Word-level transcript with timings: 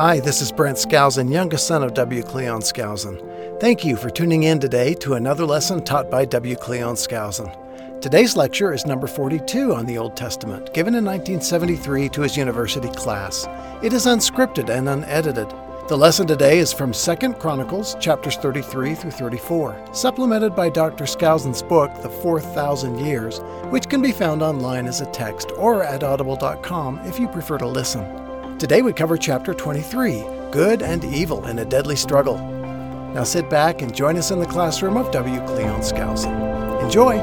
Hi, 0.00 0.18
this 0.18 0.40
is 0.40 0.50
Brent 0.50 0.78
Skousen, 0.78 1.30
youngest 1.30 1.66
son 1.66 1.82
of 1.82 1.92
W. 1.92 2.22
Cleon 2.22 2.62
Skousen. 2.62 3.60
Thank 3.60 3.84
you 3.84 3.98
for 3.98 4.08
tuning 4.08 4.44
in 4.44 4.58
today 4.58 4.94
to 4.94 5.12
another 5.12 5.44
lesson 5.44 5.84
taught 5.84 6.10
by 6.10 6.24
W. 6.24 6.56
Cleon 6.56 6.94
Skousen. 6.94 8.00
Today's 8.00 8.34
lecture 8.34 8.72
is 8.72 8.86
number 8.86 9.06
42 9.06 9.74
on 9.74 9.84
the 9.84 9.98
Old 9.98 10.16
Testament, 10.16 10.72
given 10.72 10.94
in 10.94 11.04
1973 11.04 12.08
to 12.08 12.22
his 12.22 12.34
university 12.34 12.88
class. 12.88 13.46
It 13.82 13.92
is 13.92 14.06
unscripted 14.06 14.70
and 14.70 14.88
unedited. 14.88 15.50
The 15.88 15.98
lesson 15.98 16.26
today 16.26 16.60
is 16.60 16.72
from 16.72 16.92
2 16.94 17.34
Chronicles, 17.34 17.94
chapters 17.96 18.36
33 18.36 18.94
through 18.94 19.10
34, 19.10 19.88
supplemented 19.92 20.56
by 20.56 20.70
Dr. 20.70 21.04
Skousen's 21.04 21.62
book, 21.62 21.94
The 22.00 22.08
4,000 22.08 23.00
Years, 23.00 23.40
which 23.68 23.90
can 23.90 24.00
be 24.00 24.12
found 24.12 24.40
online 24.40 24.86
as 24.86 25.02
a 25.02 25.12
text 25.12 25.52
or 25.58 25.82
at 25.82 26.02
audible.com 26.02 27.00
if 27.00 27.20
you 27.20 27.28
prefer 27.28 27.58
to 27.58 27.66
listen. 27.66 28.29
Today 28.60 28.82
we 28.82 28.92
cover 28.92 29.16
chapter 29.16 29.54
23 29.54 30.22
Good 30.50 30.82
and 30.82 31.02
Evil 31.02 31.46
in 31.46 31.60
a 31.60 31.64
Deadly 31.64 31.96
Struggle. 31.96 32.36
Now 32.36 33.24
sit 33.24 33.48
back 33.48 33.80
and 33.80 33.96
join 33.96 34.18
us 34.18 34.32
in 34.32 34.38
the 34.38 34.44
classroom 34.44 34.98
of 34.98 35.10
W. 35.12 35.40
Cleon 35.46 35.80
Skousen. 35.80 36.84
Enjoy! 36.84 37.18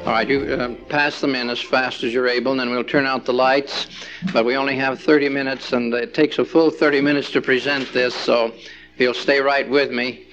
All 0.00 0.12
right, 0.12 0.28
you 0.28 0.40
uh, 0.52 0.74
pass 0.90 1.22
them 1.22 1.34
in 1.34 1.48
as 1.48 1.62
fast 1.62 2.04
as 2.04 2.12
you're 2.12 2.28
able, 2.28 2.50
and 2.50 2.60
then 2.60 2.68
we'll 2.68 2.84
turn 2.84 3.06
out 3.06 3.24
the 3.24 3.32
lights. 3.32 3.86
But 4.34 4.44
we 4.44 4.54
only 4.54 4.76
have 4.76 5.00
30 5.00 5.30
minutes, 5.30 5.72
and 5.72 5.94
it 5.94 6.12
takes 6.12 6.38
a 6.38 6.44
full 6.44 6.70
30 6.70 7.00
minutes 7.00 7.30
to 7.30 7.40
present 7.40 7.90
this, 7.94 8.14
so 8.14 8.48
if 8.48 8.98
you'll 8.98 9.14
stay 9.14 9.40
right 9.40 9.66
with 9.66 9.90
me, 9.90 10.26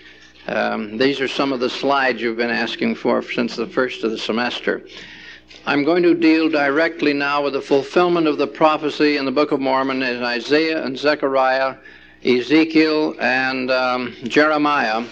um, 0.49 0.97
these 0.97 1.21
are 1.21 1.27
some 1.27 1.53
of 1.53 1.59
the 1.59 1.69
slides 1.69 2.21
you've 2.21 2.37
been 2.37 2.49
asking 2.49 2.95
for 2.95 3.21
since 3.21 3.55
the 3.55 3.67
first 3.67 4.03
of 4.03 4.09
the 4.09 4.17
semester. 4.17 4.81
I'm 5.65 5.83
going 5.83 6.01
to 6.03 6.15
deal 6.15 6.49
directly 6.49 7.13
now 7.13 7.43
with 7.43 7.53
the 7.53 7.61
fulfillment 7.61 8.27
of 8.27 8.37
the 8.37 8.47
prophecy 8.47 9.17
in 9.17 9.25
the 9.25 9.31
Book 9.31 9.51
of 9.51 9.59
Mormon 9.59 10.01
in 10.01 10.23
Isaiah 10.23 10.83
and 10.83 10.97
Zechariah, 10.97 11.75
Ezekiel, 12.25 13.15
and 13.19 13.69
um, 13.69 14.15
Jeremiah 14.23 15.05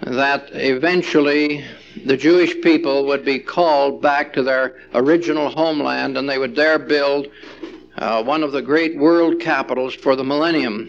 that 0.00 0.48
eventually 0.52 1.62
the 2.06 2.16
Jewish 2.16 2.58
people 2.62 3.04
would 3.06 3.24
be 3.24 3.38
called 3.38 4.00
back 4.00 4.32
to 4.32 4.42
their 4.42 4.76
original 4.94 5.50
homeland 5.50 6.16
and 6.16 6.28
they 6.28 6.38
would 6.38 6.56
there 6.56 6.78
build 6.78 7.28
uh, 7.98 8.22
one 8.22 8.42
of 8.42 8.52
the 8.52 8.62
great 8.62 8.96
world 8.96 9.38
capitals 9.40 9.94
for 9.94 10.16
the 10.16 10.24
millennium. 10.24 10.88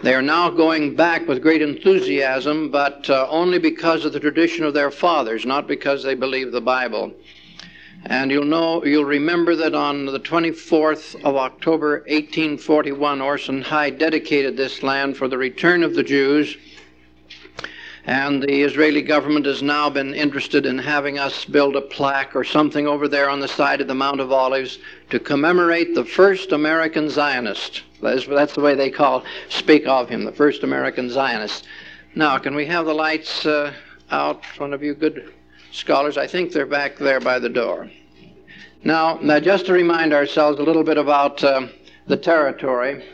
They 0.00 0.14
are 0.14 0.22
now 0.22 0.48
going 0.48 0.94
back 0.94 1.26
with 1.26 1.42
great 1.42 1.60
enthusiasm, 1.60 2.70
but 2.70 3.10
uh, 3.10 3.26
only 3.28 3.58
because 3.58 4.04
of 4.04 4.12
the 4.12 4.20
tradition 4.20 4.64
of 4.64 4.72
their 4.72 4.92
fathers, 4.92 5.44
not 5.44 5.66
because 5.66 6.04
they 6.04 6.14
believe 6.14 6.52
the 6.52 6.60
Bible. 6.60 7.12
And 8.04 8.30
you'll 8.30 8.44
know, 8.44 8.84
you'll 8.84 9.04
remember 9.04 9.56
that 9.56 9.74
on 9.74 10.06
the 10.06 10.20
24th 10.20 11.16
of 11.24 11.34
October 11.34 12.04
1841, 12.06 13.20
Orson 13.20 13.60
Hyde 13.60 13.98
dedicated 13.98 14.56
this 14.56 14.84
land 14.84 15.16
for 15.16 15.26
the 15.26 15.36
return 15.36 15.82
of 15.82 15.96
the 15.96 16.04
Jews. 16.04 16.56
And 18.08 18.42
the 18.42 18.62
Israeli 18.62 19.02
government 19.02 19.44
has 19.44 19.62
now 19.62 19.90
been 19.90 20.14
interested 20.14 20.64
in 20.64 20.78
having 20.78 21.18
us 21.18 21.44
build 21.44 21.76
a 21.76 21.82
plaque 21.82 22.34
or 22.34 22.42
something 22.42 22.86
over 22.86 23.06
there 23.06 23.28
on 23.28 23.38
the 23.38 23.46
side 23.46 23.82
of 23.82 23.86
the 23.86 23.94
Mount 23.94 24.18
of 24.18 24.32
Olives 24.32 24.78
to 25.10 25.20
commemorate 25.20 25.94
the 25.94 26.06
first 26.06 26.52
American 26.52 27.10
Zionist. 27.10 27.82
That's, 28.00 28.54
the 28.54 28.62
way 28.62 28.74
they 28.74 28.88
call, 28.88 29.24
speak 29.50 29.86
of 29.86 30.08
him, 30.08 30.24
the 30.24 30.32
first 30.32 30.62
American 30.62 31.10
Zionist. 31.10 31.68
Now, 32.14 32.38
can 32.38 32.54
we 32.54 32.64
have 32.64 32.86
the 32.86 32.94
lights 32.94 33.44
uh, 33.44 33.74
out? 34.10 34.42
One 34.56 34.72
of 34.72 34.82
you 34.82 34.94
good 34.94 35.34
scholars, 35.70 36.16
I 36.16 36.26
think 36.26 36.50
they're 36.50 36.64
back 36.64 36.96
there 36.96 37.20
by 37.20 37.38
the 37.38 37.50
door. 37.50 37.90
Now, 38.84 39.18
now 39.20 39.38
just 39.38 39.66
to 39.66 39.74
remind 39.74 40.14
ourselves 40.14 40.58
a 40.58 40.62
little 40.62 40.82
bit 40.82 40.96
about 40.96 41.44
uh, 41.44 41.68
the 42.06 42.16
territory, 42.16 43.04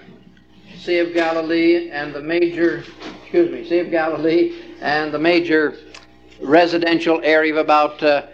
Sea 0.79 1.01
of 1.01 1.13
Galilee 1.15 1.91
and 1.91 2.15
the 2.15 2.23
major, 2.23 2.85
excuse 3.25 3.51
me, 3.51 3.69
Sea 3.69 3.81
of 3.81 3.91
Galilee 3.91 4.61
and 4.81 5.13
the 5.13 5.19
major 5.19 5.77
residential 6.41 7.21
area 7.23 7.53
of 7.53 7.59
about 7.59 8.03
uh, 8.03 8.27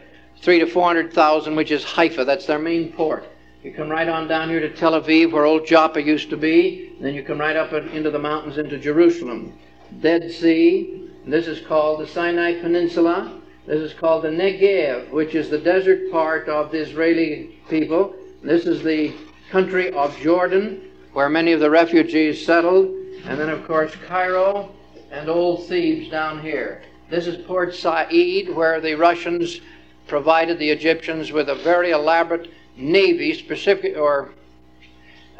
three 0.42 0.58
to 0.58 0.66
four 0.66 0.86
hundred 0.86 1.12
thousand, 1.12 1.56
which 1.56 1.70
is 1.70 1.84
Haifa. 1.84 2.24
That's 2.24 2.46
their 2.46 2.58
main 2.58 2.92
port. 2.92 3.24
You 3.62 3.72
come 3.72 3.90
right 3.90 4.08
on 4.08 4.26
down 4.26 4.48
here 4.48 4.60
to 4.60 4.74
Tel 4.74 5.00
Aviv, 5.00 5.32
where 5.32 5.44
old 5.44 5.66
Joppa 5.66 6.02
used 6.02 6.30
to 6.30 6.36
be. 6.36 6.92
then 7.00 7.14
you 7.14 7.22
come 7.22 7.38
right 7.38 7.56
up 7.56 7.72
into 7.72 8.10
the 8.10 8.18
mountains 8.18 8.56
into 8.56 8.78
Jerusalem. 8.78 9.52
Dead 10.00 10.30
Sea. 10.30 11.08
This 11.26 11.46
is 11.46 11.66
called 11.66 12.00
the 12.00 12.06
Sinai 12.06 12.58
Peninsula. 12.60 13.38
This 13.66 13.80
is 13.80 13.92
called 13.92 14.24
the 14.24 14.28
Negev, 14.28 15.10
which 15.10 15.34
is 15.34 15.50
the 15.50 15.58
desert 15.58 16.10
part 16.10 16.48
of 16.48 16.70
the 16.70 16.78
Israeli 16.78 17.60
people. 17.68 18.14
This 18.42 18.64
is 18.64 18.82
the 18.82 19.12
country 19.50 19.92
of 19.92 20.18
Jordan, 20.18 20.90
where 21.12 21.28
many 21.28 21.52
of 21.52 21.60
the 21.60 21.68
refugees 21.68 22.44
settled. 22.44 22.86
And 23.26 23.38
then, 23.38 23.50
of 23.50 23.66
course, 23.66 23.94
Cairo 24.06 24.70
and 25.10 25.28
Old 25.28 25.66
Thebes 25.66 26.08
down 26.10 26.40
here. 26.40 26.82
This 27.08 27.26
is 27.26 27.44
Port 27.44 27.74
Said, 27.74 28.48
where 28.54 28.80
the 28.80 28.94
Russians 28.94 29.60
provided 30.06 30.58
the 30.58 30.70
Egyptians 30.70 31.32
with 31.32 31.48
a 31.48 31.56
very 31.56 31.90
elaborate 31.90 32.50
Navy, 32.76 33.34
specific 33.34 33.96
or 33.96 34.30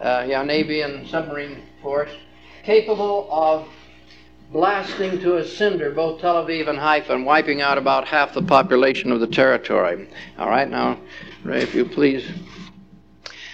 uh, 0.01 0.25
yeah, 0.27 0.43
Navy 0.43 0.81
and 0.81 1.07
submarine 1.07 1.63
force, 1.83 2.11
capable 2.65 3.29
of 3.31 3.69
blasting 4.53 5.21
to 5.21 5.37
a 5.37 5.45
cinder 5.45 5.93
both 5.93 6.21
Tel 6.21 6.45
Aviv 6.45 6.69
and 6.69 6.79
Haifa 6.79 7.15
and 7.15 7.25
wiping 7.25 7.61
out 7.61 7.79
about 7.79 8.09
half 8.09 8.35
the 8.35 8.43
population 8.43 9.13
of 9.13 9.21
the 9.21 9.27
territory. 9.27 10.09
All 10.39 10.49
right, 10.49 10.69
now, 10.69 10.99
Ray, 11.45 11.63
if 11.63 11.75
you 11.75 11.85
please. 11.85 12.29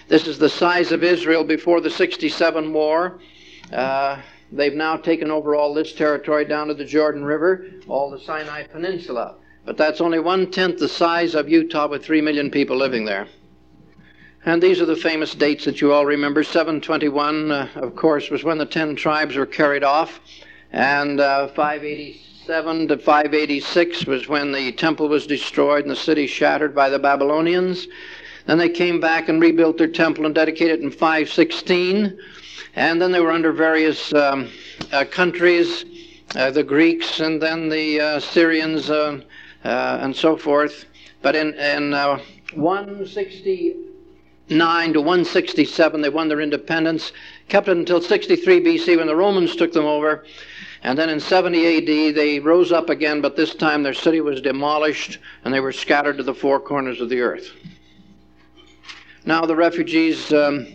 This 0.09 0.27
is 0.27 0.39
the 0.39 0.49
size 0.49 0.93
of 0.93 1.03
Israel 1.03 1.45
before 1.45 1.81
the 1.81 1.91
67 1.91 2.73
war. 2.73 3.19
Uh, 3.73 4.21
they've 4.53 4.75
now 4.75 4.97
taken 4.97 5.31
over 5.31 5.55
all 5.55 5.75
this 5.75 5.93
territory 5.93 6.45
down 6.45 6.69
to 6.69 6.75
the 6.75 6.85
Jordan 6.85 7.25
River, 7.25 7.67
all 7.89 8.11
the 8.11 8.21
Sinai 8.21 8.65
Peninsula. 8.65 9.37
But 9.65 9.77
that's 9.77 10.01
only 10.01 10.21
one 10.21 10.51
tenth 10.51 10.79
the 10.79 10.89
size 10.89 11.35
of 11.35 11.49
Utah 11.49 11.89
with 11.89 12.05
three 12.05 12.21
million 12.21 12.51
people 12.51 12.77
living 12.77 13.05
there. 13.05 13.27
And 14.45 14.63
these 14.63 14.81
are 14.81 14.87
the 14.87 14.95
famous 14.95 15.35
dates 15.35 15.65
that 15.65 15.81
you 15.81 15.93
all 15.93 16.07
remember. 16.07 16.45
721, 16.45 17.51
uh, 17.51 17.69
of 17.75 17.97
course, 17.97 18.31
was 18.31 18.45
when 18.45 18.59
the 18.59 18.65
ten 18.67 18.95
tribes 18.95 19.35
were 19.35 19.45
carried 19.45 19.83
off. 19.83 20.21
And 20.71 21.19
uh, 21.19 21.49
587 21.49 22.89
to 22.89 22.99
586 22.99 24.07
was 24.07 24.29
when 24.29 24.53
the 24.53 24.71
temple 24.71 25.09
was 25.09 25.27
destroyed 25.27 25.83
and 25.83 25.91
the 25.91 25.97
city 25.97 26.29
shattered 26.29 26.77
by 26.77 26.89
the 26.89 26.99
Babylonians. 27.01 27.89
Then 28.47 28.59
they 28.59 28.69
came 28.69 29.01
back 29.01 29.29
and 29.29 29.43
rebuilt 29.43 29.79
their 29.79 29.89
temple 29.89 30.27
and 30.27 30.35
dedicated 30.35 30.79
it 30.79 30.85
in 30.85 30.93
516. 30.93 32.17
And 32.77 33.01
then 33.01 33.11
they 33.11 33.21
were 33.21 33.33
under 33.33 33.53
various 33.53 34.13
um, 34.13 34.51
uh, 34.93 35.05
countries, 35.11 35.85
uh, 36.37 36.51
the 36.51 36.63
Greeks 36.63 37.21
and 37.21 37.43
then 37.43 37.69
the 37.69 38.01
uh, 38.01 38.21
Syrians 38.21 38.91
and 39.65 40.15
so 40.15 40.37
forth. 40.37 40.85
But 41.23 41.35
in, 41.35 41.55
in 41.55 41.93
160 41.93 43.77
9 44.49 44.93
to 44.93 45.01
167, 45.01 46.01
they 46.01 46.09
won 46.09 46.29
their 46.29 46.41
independence, 46.41 47.13
kept 47.49 47.67
it 47.67 47.77
until 47.77 48.01
63 48.01 48.61
BC 48.61 48.97
when 48.97 49.09
the 49.09 49.17
Romans 49.17 49.57
took 49.57 49.73
them 49.73 49.85
over. 49.85 50.25
And 50.83 50.97
then 50.97 51.09
in 51.09 51.19
70 51.19 51.79
AD, 51.79 52.15
they 52.15 52.39
rose 52.39 52.71
up 52.71 52.89
again, 52.89 53.21
but 53.21 53.35
this 53.35 53.57
time 53.57 53.83
their 53.83 53.95
city 53.95 54.21
was 54.21 54.41
demolished 54.41 55.19
and 55.45 55.53
they 55.53 55.59
were 55.59 55.73
scattered 55.73 56.19
to 56.19 56.23
the 56.23 56.35
four 56.35 56.61
corners 56.61 57.01
of 57.01 57.09
the 57.09 57.21
earth. 57.21 57.51
Now, 59.25 59.45
the 59.47 59.57
refugees 59.57 60.33
um, 60.33 60.69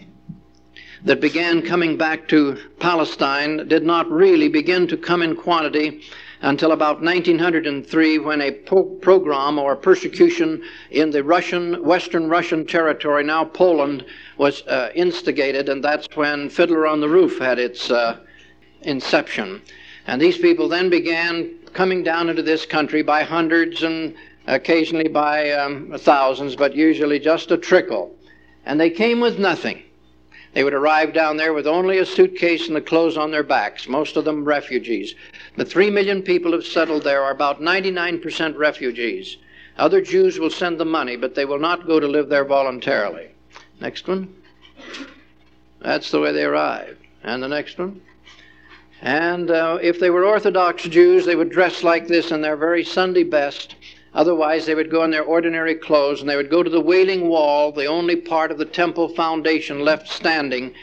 that 1.03 1.19
began 1.19 1.61
coming 1.61 1.97
back 1.97 2.27
to 2.27 2.57
Palestine 2.79 3.67
did 3.67 3.83
not 3.83 4.09
really 4.11 4.47
begin 4.47 4.87
to 4.87 4.97
come 4.97 5.21
in 5.21 5.35
quantity 5.35 6.01
until 6.41 6.71
about 6.71 7.01
1903 7.01 8.19
when 8.19 8.41
a 8.41 8.51
po- 8.51 8.97
pogrom 9.01 9.59
or 9.59 9.75
persecution 9.75 10.63
in 10.89 11.11
the 11.11 11.23
Russian, 11.23 11.83
Western 11.83 12.29
Russian 12.29 12.65
territory, 12.65 13.23
now 13.23 13.45
Poland, 13.45 14.05
was 14.37 14.63
uh, 14.67 14.89
instigated, 14.95 15.69
and 15.69 15.83
that's 15.83 16.07
when 16.15 16.49
Fiddler 16.49 16.87
on 16.87 16.99
the 16.99 17.09
Roof 17.09 17.39
had 17.39 17.59
its 17.59 17.91
uh, 17.91 18.19
inception. 18.81 19.61
And 20.07 20.19
these 20.19 20.37
people 20.37 20.67
then 20.67 20.89
began 20.89 21.59
coming 21.73 22.03
down 22.03 22.29
into 22.29 22.41
this 22.41 22.65
country 22.65 23.03
by 23.03 23.23
hundreds 23.23 23.83
and 23.83 24.15
occasionally 24.47 25.07
by 25.07 25.51
um, 25.51 25.93
thousands, 25.97 26.55
but 26.55 26.75
usually 26.75 27.19
just 27.19 27.51
a 27.51 27.57
trickle. 27.57 28.15
And 28.65 28.79
they 28.79 28.89
came 28.89 29.19
with 29.19 29.37
nothing. 29.39 29.83
They 30.53 30.63
would 30.63 30.73
arrive 30.73 31.13
down 31.13 31.37
there 31.37 31.53
with 31.53 31.65
only 31.65 31.99
a 31.99 32.05
suitcase 32.05 32.67
and 32.67 32.75
the 32.75 32.81
clothes 32.81 33.17
on 33.17 33.31
their 33.31 33.43
backs, 33.43 33.87
most 33.87 34.17
of 34.17 34.25
them 34.25 34.43
refugees. 34.43 35.15
The 35.55 35.65
three 35.65 35.89
million 35.89 36.21
people 36.21 36.51
who've 36.51 36.65
settled 36.65 37.03
there 37.03 37.23
are 37.23 37.31
about 37.31 37.61
99% 37.61 38.57
refugees. 38.57 39.37
Other 39.77 40.01
Jews 40.01 40.39
will 40.39 40.49
send 40.49 40.79
the 40.79 40.85
money, 40.85 41.15
but 41.15 41.35
they 41.35 41.45
will 41.45 41.59
not 41.59 41.87
go 41.87 41.99
to 41.99 42.07
live 42.07 42.27
there 42.27 42.43
voluntarily. 42.43 43.29
Next 43.79 44.07
one. 44.07 44.33
That's 45.79 46.11
the 46.11 46.19
way 46.19 46.33
they 46.33 46.43
arrived. 46.43 46.97
And 47.23 47.41
the 47.41 47.47
next 47.47 47.77
one. 47.77 48.01
And 49.01 49.49
uh, 49.49 49.79
if 49.81 49.99
they 49.99 50.09
were 50.09 50.25
Orthodox 50.25 50.83
Jews, 50.83 51.25
they 51.25 51.35
would 51.35 51.49
dress 51.49 51.81
like 51.83 52.07
this 52.07 52.31
in 52.31 52.41
their 52.41 52.57
very 52.57 52.83
Sunday 52.83 53.23
best. 53.23 53.75
Otherwise, 54.13 54.65
they 54.65 54.75
would 54.75 54.91
go 54.91 55.03
in 55.03 55.11
their 55.11 55.23
ordinary 55.23 55.75
clothes 55.75 56.19
and 56.19 56.29
they 56.29 56.35
would 56.35 56.49
go 56.49 56.61
to 56.61 56.69
the 56.69 56.81
Wailing 56.81 57.29
Wall, 57.29 57.71
the 57.71 57.85
only 57.85 58.15
part 58.15 58.51
of 58.51 58.57
the 58.57 58.65
temple 58.65 59.07
foundation 59.09 59.79
left 59.79 60.09
standing. 60.09 60.73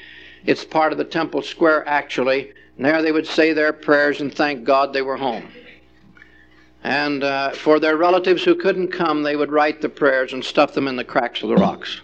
It's 0.46 0.64
part 0.64 0.92
of 0.92 0.98
the 0.98 1.04
temple 1.04 1.42
square, 1.42 1.86
actually. 1.86 2.52
And 2.76 2.86
there 2.86 3.02
they 3.02 3.12
would 3.12 3.26
say 3.26 3.52
their 3.52 3.72
prayers 3.72 4.20
and 4.20 4.34
thank 4.34 4.64
God 4.64 4.92
they 4.92 5.02
were 5.02 5.16
home. 5.16 5.46
And 6.84 7.22
uh, 7.22 7.50
for 7.50 7.80
their 7.80 7.96
relatives 7.96 8.44
who 8.44 8.54
couldn't 8.54 8.88
come, 8.88 9.22
they 9.22 9.36
would 9.36 9.52
write 9.52 9.82
the 9.82 9.88
prayers 9.88 10.32
and 10.32 10.42
stuff 10.42 10.72
them 10.72 10.88
in 10.88 10.96
the 10.96 11.04
cracks 11.04 11.42
of 11.42 11.48
the 11.48 11.56
rocks. 11.56 12.00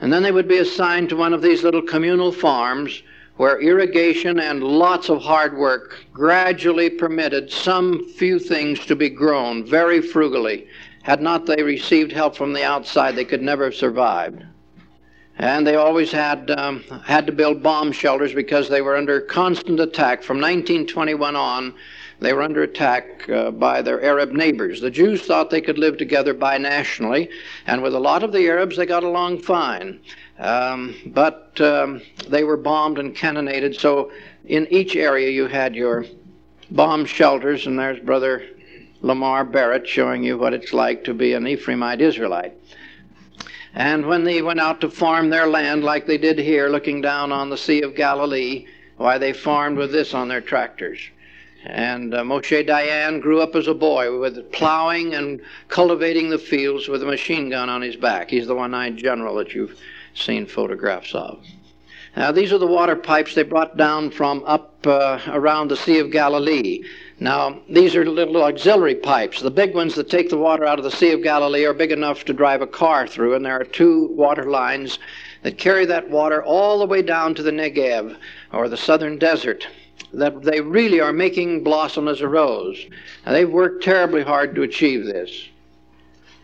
And 0.00 0.12
then 0.12 0.22
they 0.22 0.32
would 0.32 0.46
be 0.46 0.58
assigned 0.58 1.08
to 1.08 1.16
one 1.16 1.32
of 1.32 1.42
these 1.42 1.64
little 1.64 1.82
communal 1.82 2.30
farms 2.30 3.02
where 3.36 3.60
irrigation 3.60 4.38
and 4.38 4.62
lots 4.62 5.08
of 5.08 5.20
hard 5.20 5.56
work 5.56 6.04
gradually 6.12 6.88
permitted 6.88 7.50
some 7.50 8.08
few 8.10 8.38
things 8.38 8.86
to 8.86 8.94
be 8.94 9.08
grown 9.08 9.64
very 9.64 10.00
frugally. 10.00 10.66
Had 11.02 11.20
not 11.20 11.44
they 11.44 11.62
received 11.62 12.12
help 12.12 12.36
from 12.36 12.52
the 12.52 12.64
outside, 12.64 13.16
they 13.16 13.24
could 13.24 13.42
never 13.42 13.64
have 13.64 13.74
survived. 13.74 14.44
And 15.36 15.66
they 15.66 15.74
always 15.74 16.12
had, 16.12 16.50
um, 16.52 16.84
had 17.04 17.26
to 17.26 17.32
build 17.32 17.62
bomb 17.62 17.90
shelters 17.90 18.32
because 18.32 18.68
they 18.68 18.80
were 18.80 18.96
under 18.96 19.20
constant 19.20 19.80
attack. 19.80 20.22
From 20.22 20.36
1921 20.36 21.34
on, 21.34 21.74
they 22.20 22.32
were 22.32 22.42
under 22.42 22.62
attack 22.62 23.28
uh, 23.28 23.50
by 23.50 23.82
their 23.82 24.00
Arab 24.00 24.30
neighbors. 24.30 24.80
The 24.80 24.90
Jews 24.90 25.22
thought 25.22 25.50
they 25.50 25.60
could 25.60 25.78
live 25.78 25.98
together 25.98 26.32
binationally, 26.32 27.28
and 27.66 27.82
with 27.82 27.94
a 27.94 27.98
lot 27.98 28.22
of 28.22 28.32
the 28.32 28.46
Arabs, 28.46 28.76
they 28.76 28.86
got 28.86 29.02
along 29.02 29.40
fine. 29.42 30.00
Um, 30.38 30.96
but 31.06 31.60
um, 31.60 32.02
they 32.28 32.44
were 32.44 32.56
bombed 32.56 32.98
and 32.98 33.14
cannonaded, 33.14 33.76
so 33.76 34.10
in 34.44 34.66
each 34.68 34.96
area 34.96 35.30
you 35.30 35.46
had 35.46 35.74
your 35.74 36.04
bomb 36.70 37.04
shelters, 37.04 37.66
and 37.66 37.78
there's 37.78 38.00
Brother 38.00 38.42
Lamar 39.00 39.44
Barrett 39.44 39.86
showing 39.86 40.24
you 40.24 40.36
what 40.36 40.54
it's 40.54 40.72
like 40.72 41.04
to 41.04 41.14
be 41.14 41.34
an 41.34 41.44
Ephraimite 41.44 42.00
Israelite. 42.00 42.54
And 43.74 44.06
when 44.06 44.24
they 44.24 44.40
went 44.40 44.60
out 44.60 44.80
to 44.80 44.90
farm 44.90 45.30
their 45.30 45.46
land 45.46 45.84
like 45.84 46.06
they 46.06 46.18
did 46.18 46.38
here, 46.38 46.68
looking 46.68 47.00
down 47.00 47.32
on 47.32 47.50
the 47.50 47.56
Sea 47.56 47.82
of 47.82 47.94
Galilee, 47.94 48.66
why, 48.96 49.18
they 49.18 49.32
farmed 49.32 49.76
with 49.76 49.92
this 49.92 50.14
on 50.14 50.28
their 50.28 50.40
tractors. 50.40 51.00
And 51.64 52.14
uh, 52.14 52.22
Moshe 52.22 52.66
Dayan 52.66 53.20
grew 53.20 53.40
up 53.40 53.56
as 53.56 53.66
a 53.66 53.74
boy 53.74 54.18
with 54.18 54.52
plowing 54.52 55.14
and 55.14 55.40
cultivating 55.68 56.30
the 56.30 56.38
fields 56.38 56.88
with 56.88 57.02
a 57.02 57.06
machine 57.06 57.50
gun 57.50 57.68
on 57.68 57.82
his 57.82 57.96
back. 57.96 58.30
He's 58.30 58.46
the 58.46 58.54
one-eyed 58.54 58.96
general 58.96 59.34
that 59.36 59.54
you've 59.54 59.76
seen 60.14 60.46
photographs 60.46 61.14
of. 61.14 61.44
Now, 62.16 62.30
these 62.30 62.52
are 62.52 62.58
the 62.58 62.66
water 62.66 62.94
pipes 62.94 63.34
they 63.34 63.42
brought 63.42 63.76
down 63.76 64.12
from 64.12 64.44
up 64.46 64.86
uh, 64.86 65.18
around 65.26 65.68
the 65.68 65.76
Sea 65.76 65.98
of 65.98 66.12
Galilee. 66.12 66.84
Now, 67.18 67.60
these 67.68 67.96
are 67.96 68.04
little 68.08 68.42
auxiliary 68.44 68.94
pipes. 68.94 69.40
The 69.40 69.50
big 69.50 69.74
ones 69.74 69.96
that 69.96 70.10
take 70.10 70.30
the 70.30 70.38
water 70.38 70.64
out 70.64 70.78
of 70.78 70.84
the 70.84 70.92
Sea 70.92 71.10
of 71.10 71.24
Galilee 71.24 71.64
are 71.64 71.74
big 71.74 71.90
enough 71.90 72.24
to 72.26 72.32
drive 72.32 72.62
a 72.62 72.68
car 72.68 73.08
through, 73.08 73.34
and 73.34 73.44
there 73.44 73.60
are 73.60 73.64
two 73.64 74.06
water 74.12 74.44
lines 74.44 75.00
that 75.42 75.58
carry 75.58 75.86
that 75.86 76.08
water 76.08 76.42
all 76.42 76.78
the 76.78 76.86
way 76.86 77.02
down 77.02 77.34
to 77.34 77.42
the 77.42 77.50
Negev, 77.50 78.16
or 78.52 78.68
the 78.68 78.76
southern 78.76 79.18
desert. 79.18 79.66
That 80.12 80.42
they 80.42 80.60
really 80.60 81.00
are 81.00 81.12
making 81.12 81.64
blossom 81.64 82.06
as 82.06 82.20
a 82.20 82.28
rose. 82.28 82.78
Now, 83.26 83.32
they've 83.32 83.50
worked 83.50 83.82
terribly 83.82 84.22
hard 84.22 84.54
to 84.54 84.62
achieve 84.62 85.04
this. 85.04 85.48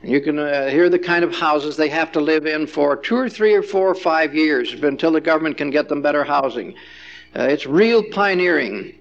You 0.02 0.20
can 0.22 0.38
uh, 0.38 0.68
hear 0.68 0.88
the 0.88 0.98
kind 0.98 1.24
of 1.24 1.34
houses 1.34 1.76
they 1.76 1.90
have 1.90 2.10
to 2.12 2.20
live 2.20 2.46
in 2.46 2.66
for 2.66 2.96
two 2.96 3.16
or 3.16 3.28
three 3.28 3.54
or 3.54 3.62
four 3.62 3.88
or 3.88 3.94
five 3.94 4.34
years 4.34 4.72
until 4.72 5.12
the 5.12 5.20
government 5.20 5.58
can 5.58 5.68
get 5.70 5.88
them 5.88 6.00
better 6.00 6.24
housing. 6.24 6.74
Uh, 7.36 7.42
it's 7.42 7.66
real 7.66 8.02
pioneering 8.04 8.94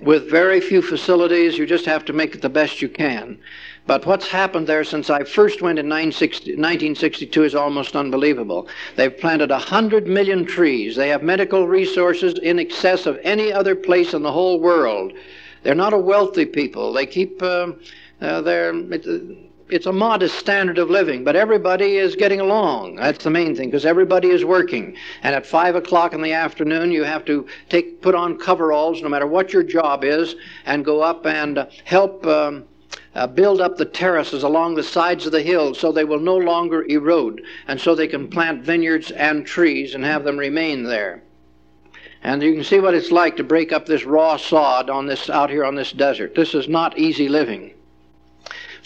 with 0.00 0.30
very 0.30 0.60
few 0.60 0.80
facilities. 0.80 1.58
You 1.58 1.66
just 1.66 1.84
have 1.84 2.04
to 2.06 2.14
make 2.14 2.34
it 2.34 2.40
the 2.40 2.48
best 2.48 2.80
you 2.80 2.88
can. 2.88 3.38
But 3.86 4.06
what's 4.06 4.28
happened 4.28 4.66
there 4.66 4.84
since 4.84 5.10
I 5.10 5.24
first 5.24 5.60
went 5.60 5.78
in 5.78 5.88
1962 5.88 7.44
is 7.44 7.54
almost 7.54 7.94
unbelievable. 7.94 8.68
They've 8.96 9.16
planted 9.16 9.50
100 9.50 10.06
million 10.06 10.46
trees. 10.46 10.96
They 10.96 11.08
have 11.08 11.22
medical 11.22 11.68
resources 11.68 12.38
in 12.38 12.58
excess 12.58 13.04
of 13.04 13.18
any 13.22 13.52
other 13.52 13.74
place 13.74 14.14
in 14.14 14.22
the 14.22 14.32
whole 14.32 14.60
world. 14.60 15.12
They're 15.62 15.74
not 15.74 15.92
a 15.92 15.98
wealthy 15.98 16.46
people. 16.46 16.92
They 16.92 17.06
keep 17.06 17.42
uh, 17.42 17.72
uh, 18.20 18.40
their 18.40 18.72
it's 19.70 19.86
a 19.86 19.92
modest 19.92 20.38
standard 20.38 20.78
of 20.78 20.90
living, 20.90 21.24
but 21.24 21.36
everybody 21.36 21.96
is 21.96 22.16
getting 22.16 22.40
along. 22.40 22.96
That's 22.96 23.24
the 23.24 23.30
main 23.30 23.54
thing, 23.54 23.68
because 23.68 23.86
everybody 23.86 24.28
is 24.28 24.44
working. 24.44 24.96
And 25.22 25.34
at 25.34 25.46
five 25.46 25.74
o'clock 25.74 26.12
in 26.12 26.22
the 26.22 26.32
afternoon, 26.32 26.90
you 26.90 27.04
have 27.04 27.24
to 27.26 27.46
take 27.68 28.00
put 28.00 28.14
on 28.14 28.38
coveralls, 28.38 29.02
no 29.02 29.08
matter 29.08 29.26
what 29.26 29.52
your 29.52 29.62
job 29.62 30.04
is, 30.04 30.36
and 30.64 30.84
go 30.84 31.00
up 31.00 31.26
and 31.26 31.58
uh, 31.58 31.66
help. 31.84 32.26
Um, 32.26 32.64
uh, 33.14 33.26
build 33.26 33.60
up 33.60 33.76
the 33.76 33.84
terraces 33.84 34.44
along 34.44 34.74
the 34.74 34.82
sides 34.82 35.26
of 35.26 35.32
the 35.32 35.42
hills 35.42 35.78
so 35.78 35.90
they 35.90 36.04
will 36.04 36.20
no 36.20 36.36
longer 36.36 36.84
erode, 36.84 37.42
and 37.66 37.80
so 37.80 37.94
they 37.94 38.06
can 38.06 38.28
plant 38.28 38.62
vineyards 38.62 39.10
and 39.10 39.44
trees 39.44 39.94
and 39.94 40.04
have 40.04 40.24
them 40.24 40.36
remain 40.38 40.84
there. 40.84 41.22
And 42.22 42.42
you 42.42 42.54
can 42.54 42.64
see 42.64 42.80
what 42.80 42.94
it's 42.94 43.10
like 43.10 43.36
to 43.36 43.44
break 43.44 43.72
up 43.72 43.86
this 43.86 44.04
raw 44.04 44.36
sod 44.36 44.88
on 44.88 45.06
this 45.06 45.28
out 45.28 45.50
here 45.50 45.64
on 45.64 45.74
this 45.74 45.92
desert. 45.92 46.34
This 46.34 46.54
is 46.54 46.68
not 46.68 46.98
easy 46.98 47.28
living. 47.28 47.72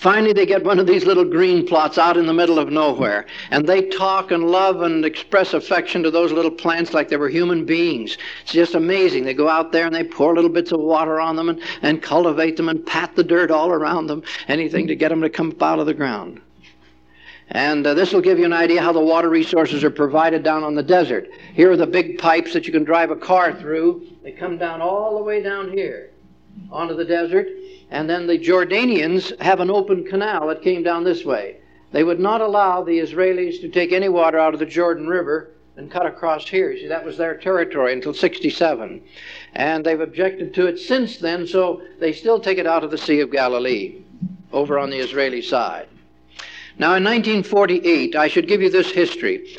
Finally, 0.02 0.32
they 0.32 0.44
get 0.44 0.64
one 0.64 0.80
of 0.80 0.86
these 0.88 1.04
little 1.04 1.24
green 1.24 1.64
plots 1.64 1.96
out 1.96 2.16
in 2.16 2.26
the 2.26 2.32
middle 2.32 2.58
of 2.58 2.72
nowhere, 2.72 3.24
and 3.52 3.68
they 3.68 3.82
talk 3.82 4.32
and 4.32 4.50
love 4.50 4.82
and 4.82 5.04
express 5.04 5.54
affection 5.54 6.02
to 6.02 6.10
those 6.10 6.32
little 6.32 6.50
plants 6.50 6.92
like 6.92 7.08
they 7.08 7.16
were 7.16 7.28
human 7.28 7.64
beings. 7.64 8.18
It's 8.42 8.50
just 8.50 8.74
amazing. 8.74 9.22
They 9.22 9.32
go 9.32 9.48
out 9.48 9.70
there 9.70 9.86
and 9.86 9.94
they 9.94 10.02
pour 10.02 10.34
little 10.34 10.50
bits 10.50 10.72
of 10.72 10.80
water 10.80 11.20
on 11.20 11.36
them 11.36 11.50
and, 11.50 11.62
and 11.82 12.02
cultivate 12.02 12.56
them 12.56 12.68
and 12.68 12.84
pat 12.84 13.14
the 13.14 13.22
dirt 13.22 13.52
all 13.52 13.70
around 13.70 14.08
them, 14.08 14.24
anything 14.48 14.88
to 14.88 14.96
get 14.96 15.10
them 15.10 15.20
to 15.20 15.30
come 15.30 15.50
up 15.50 15.62
out 15.62 15.78
of 15.78 15.86
the 15.86 15.94
ground. 15.94 16.40
And 17.50 17.86
uh, 17.86 17.94
this 17.94 18.12
will 18.12 18.22
give 18.22 18.40
you 18.40 18.44
an 18.44 18.52
idea 18.52 18.82
how 18.82 18.92
the 18.92 18.98
water 18.98 19.28
resources 19.28 19.84
are 19.84 19.90
provided 19.90 20.42
down 20.42 20.64
on 20.64 20.74
the 20.74 20.82
desert. 20.82 21.28
Here 21.54 21.70
are 21.70 21.76
the 21.76 21.86
big 21.86 22.18
pipes 22.18 22.52
that 22.54 22.66
you 22.66 22.72
can 22.72 22.82
drive 22.82 23.12
a 23.12 23.16
car 23.16 23.54
through. 23.54 24.08
They 24.24 24.32
come 24.32 24.58
down 24.58 24.80
all 24.80 25.16
the 25.16 25.22
way 25.22 25.40
down 25.40 25.70
here 25.70 26.11
onto 26.70 26.94
the 26.94 27.04
desert. 27.04 27.48
And 27.90 28.08
then 28.08 28.26
the 28.26 28.38
Jordanians 28.38 29.38
have 29.40 29.60
an 29.60 29.70
open 29.70 30.04
canal 30.04 30.48
that 30.48 30.62
came 30.62 30.82
down 30.82 31.04
this 31.04 31.24
way. 31.24 31.58
They 31.92 32.04
would 32.04 32.20
not 32.20 32.40
allow 32.40 32.82
the 32.82 32.98
Israelis 32.98 33.60
to 33.60 33.68
take 33.68 33.92
any 33.92 34.08
water 34.08 34.38
out 34.38 34.54
of 34.54 34.60
the 34.60 34.66
Jordan 34.66 35.06
River 35.06 35.50
and 35.76 35.90
cut 35.90 36.06
across 36.06 36.48
here. 36.48 36.76
See, 36.76 36.88
that 36.88 37.04
was 37.04 37.16
their 37.16 37.36
territory 37.36 37.92
until 37.92 38.14
67. 38.14 39.02
And 39.54 39.84
they've 39.84 40.00
objected 40.00 40.54
to 40.54 40.66
it 40.66 40.78
since 40.78 41.18
then, 41.18 41.46
so 41.46 41.82
they 41.98 42.12
still 42.12 42.40
take 42.40 42.58
it 42.58 42.66
out 42.66 42.84
of 42.84 42.90
the 42.90 42.98
Sea 42.98 43.20
of 43.20 43.30
Galilee 43.30 44.02
over 44.52 44.78
on 44.78 44.90
the 44.90 44.98
Israeli 44.98 45.42
side. 45.42 45.88
Now, 46.78 46.94
in 46.94 47.04
1948, 47.04 48.16
I 48.16 48.28
should 48.28 48.48
give 48.48 48.62
you 48.62 48.70
this 48.70 48.90
history. 48.90 49.56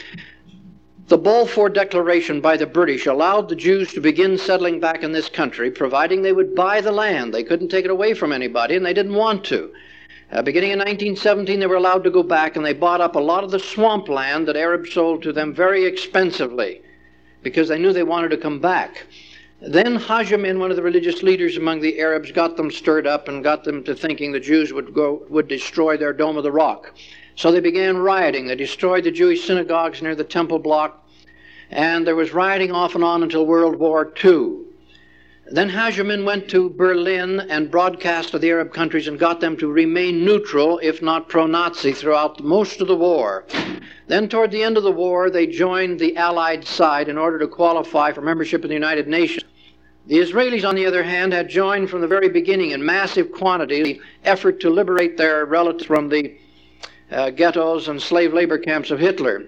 The 1.09 1.17
Balfour 1.17 1.67
Declaration 1.67 2.39
by 2.39 2.55
the 2.55 2.65
British 2.65 3.05
allowed 3.05 3.49
the 3.49 3.57
Jews 3.57 3.91
to 3.91 3.99
begin 3.99 4.37
settling 4.37 4.79
back 4.79 5.03
in 5.03 5.11
this 5.11 5.27
country, 5.27 5.69
providing 5.69 6.21
they 6.21 6.31
would 6.31 6.55
buy 6.55 6.79
the 6.79 6.93
land. 6.93 7.33
They 7.33 7.43
couldn't 7.43 7.67
take 7.67 7.83
it 7.83 7.91
away 7.91 8.13
from 8.13 8.31
anybody, 8.31 8.77
and 8.77 8.85
they 8.85 8.93
didn't 8.93 9.15
want 9.15 9.43
to. 9.45 9.73
Uh, 10.31 10.41
beginning 10.41 10.71
in 10.71 10.79
1917, 10.79 11.59
they 11.59 11.67
were 11.67 11.75
allowed 11.75 12.05
to 12.05 12.09
go 12.09 12.23
back, 12.23 12.55
and 12.55 12.65
they 12.65 12.71
bought 12.71 13.01
up 13.01 13.15
a 13.15 13.19
lot 13.19 13.43
of 13.43 13.51
the 13.51 13.59
swamp 13.59 14.07
land 14.07 14.47
that 14.47 14.55
Arabs 14.55 14.93
sold 14.93 15.21
to 15.23 15.33
them 15.33 15.53
very 15.53 15.83
expensively 15.83 16.81
because 17.41 17.67
they 17.67 17.77
knew 17.77 17.91
they 17.91 18.03
wanted 18.03 18.29
to 18.29 18.37
come 18.37 18.59
back. 18.59 19.05
Then 19.61 19.95
Hajj 19.95 20.31
one 20.31 20.71
of 20.71 20.77
the 20.77 20.83
religious 20.83 21.21
leaders 21.21 21.57
among 21.57 21.81
the 21.81 21.99
Arabs, 21.99 22.31
got 22.31 22.55
them 22.55 22.71
stirred 22.71 23.07
up 23.07 23.27
and 23.27 23.43
got 23.43 23.65
them 23.65 23.83
to 23.83 23.93
thinking 23.93 24.31
the 24.31 24.39
Jews 24.39 24.71
would 24.71 24.93
go 24.93 25.25
would 25.29 25.49
destroy 25.49 25.97
their 25.97 26.13
Dome 26.13 26.37
of 26.37 26.43
the 26.43 26.51
Rock. 26.51 26.93
So 27.35 27.51
they 27.51 27.59
began 27.59 27.97
rioting. 27.97 28.47
They 28.47 28.55
destroyed 28.55 29.03
the 29.03 29.11
Jewish 29.11 29.45
synagogues 29.45 30.01
near 30.01 30.15
the 30.15 30.23
Temple 30.23 30.59
block, 30.59 31.07
and 31.71 32.05
there 32.05 32.15
was 32.15 32.33
rioting 32.33 32.71
off 32.71 32.95
and 32.95 33.03
on 33.03 33.23
until 33.23 33.45
World 33.45 33.75
War 33.75 34.13
II. 34.23 34.59
Then 35.51 35.69
Hajj 35.69 35.99
went 36.23 36.47
to 36.49 36.69
Berlin 36.69 37.41
and 37.41 37.69
broadcast 37.69 38.29
to 38.29 38.39
the 38.39 38.49
Arab 38.49 38.71
countries 38.71 39.07
and 39.07 39.19
got 39.19 39.41
them 39.41 39.57
to 39.57 39.71
remain 39.71 40.23
neutral, 40.23 40.79
if 40.81 41.01
not 41.01 41.27
pro 41.27 41.45
Nazi, 41.45 41.91
throughout 41.91 42.41
most 42.41 42.79
of 42.79 42.87
the 42.87 42.95
war. 42.95 43.45
Then, 44.07 44.29
toward 44.29 44.51
the 44.51 44.63
end 44.63 44.77
of 44.77 44.83
the 44.83 44.91
war, 44.91 45.29
they 45.29 45.47
joined 45.47 45.99
the 45.99 46.15
Allied 46.15 46.65
side 46.65 47.09
in 47.09 47.17
order 47.17 47.39
to 47.39 47.47
qualify 47.47 48.11
for 48.13 48.21
membership 48.21 48.63
in 48.63 48.69
the 48.69 48.73
United 48.73 49.07
Nations. 49.07 49.43
The 50.07 50.19
Israelis, 50.19 50.67
on 50.67 50.75
the 50.75 50.85
other 50.85 51.03
hand, 51.03 51.33
had 51.33 51.49
joined 51.49 51.89
from 51.89 52.01
the 52.01 52.07
very 52.07 52.29
beginning 52.29 52.71
in 52.71 52.85
massive 52.85 53.31
quantities 53.31 53.85
the 53.85 54.01
effort 54.23 54.59
to 54.61 54.69
liberate 54.69 55.17
their 55.17 55.45
relatives 55.45 55.85
from 55.85 56.09
the 56.09 56.35
uh, 57.13 57.29
ghettos 57.29 57.87
and 57.87 58.01
slave 58.01 58.33
labor 58.33 58.57
camps 58.57 58.91
of 58.91 58.99
Hitler. 58.99 59.43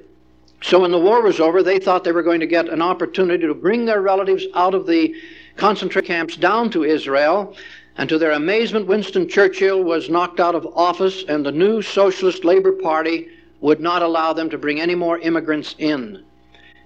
So 0.61 0.79
when 0.79 0.91
the 0.91 0.99
war 0.99 1.21
was 1.21 1.39
over, 1.39 1.61
they 1.61 1.79
thought 1.79 2.03
they 2.03 2.11
were 2.11 2.23
going 2.23 2.39
to 2.39 2.47
get 2.47 2.69
an 2.69 2.81
opportunity 2.81 3.45
to 3.45 3.53
bring 3.53 3.85
their 3.85 4.01
relatives 4.01 4.45
out 4.53 4.73
of 4.73 4.87
the 4.87 5.15
concentration 5.57 6.07
camps 6.07 6.37
down 6.37 6.69
to 6.71 6.83
Israel. 6.83 7.55
And 7.97 8.09
to 8.09 8.17
their 8.17 8.31
amazement, 8.31 8.87
Winston 8.87 9.27
Churchill 9.29 9.83
was 9.83 10.09
knocked 10.09 10.39
out 10.39 10.55
of 10.55 10.67
office, 10.75 11.23
and 11.27 11.45
the 11.45 11.51
new 11.51 11.81
Socialist 11.81 12.43
Labor 12.43 12.73
Party 12.73 13.29
would 13.61 13.79
not 13.79 14.01
allow 14.01 14.33
them 14.33 14.49
to 14.49 14.57
bring 14.57 14.81
any 14.81 14.95
more 14.95 15.17
immigrants 15.19 15.75
in. 15.77 16.23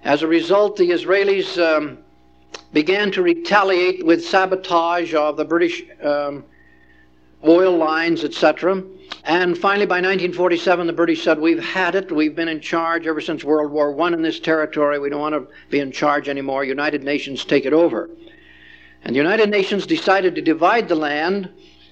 As 0.04 0.22
a 0.22 0.28
result, 0.28 0.76
the 0.76 0.90
Israelis 0.90 1.58
um, 1.58 1.98
began 2.72 3.10
to 3.12 3.22
retaliate 3.22 4.06
with 4.06 4.24
sabotage 4.24 5.14
of 5.14 5.36
the 5.36 5.44
British 5.44 5.82
um, 6.02 6.44
oil 7.46 7.76
lines, 7.76 8.24
etc. 8.24 8.82
And 9.24 9.56
finally, 9.56 9.86
by 9.86 9.96
1947, 9.96 10.86
the 10.86 10.92
British 10.92 11.22
said, 11.22 11.38
We've 11.38 11.62
had 11.62 11.94
it. 11.94 12.10
We've 12.10 12.34
been 12.34 12.48
in 12.48 12.60
charge 12.60 13.06
ever 13.06 13.20
since 13.20 13.44
World 13.44 13.70
War 13.70 13.98
I 14.00 14.08
in 14.08 14.22
this 14.22 14.40
territory. 14.40 14.98
We 14.98 15.10
don't 15.10 15.20
want 15.20 15.34
to 15.34 15.46
be 15.68 15.80
in 15.80 15.92
charge 15.92 16.28
anymore. 16.28 16.64
United 16.64 17.04
Nations 17.04 17.44
take 17.44 17.66
it 17.66 17.72
over. 17.72 18.08
And 19.02 19.14
the 19.14 19.18
United 19.18 19.50
Nations 19.50 19.86
decided 19.86 20.34
to 20.34 20.42
divide 20.42 20.88
the 20.88 20.94
land 20.94 21.50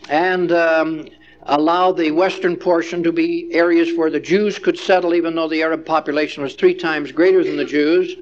and 0.08 0.52
um, 0.52 1.08
allow 1.42 1.92
the 1.92 2.10
western 2.12 2.56
portion 2.56 3.02
to 3.02 3.12
be 3.12 3.50
areas 3.52 3.96
where 3.96 4.10
the 4.10 4.20
Jews 4.20 4.58
could 4.58 4.78
settle, 4.78 5.14
even 5.14 5.34
though 5.34 5.48
the 5.48 5.62
Arab 5.62 5.84
population 5.84 6.42
was 6.42 6.54
three 6.54 6.74
times 6.74 7.12
greater 7.12 7.44
than 7.44 7.56
the 7.56 7.64
Jews. 7.64 8.14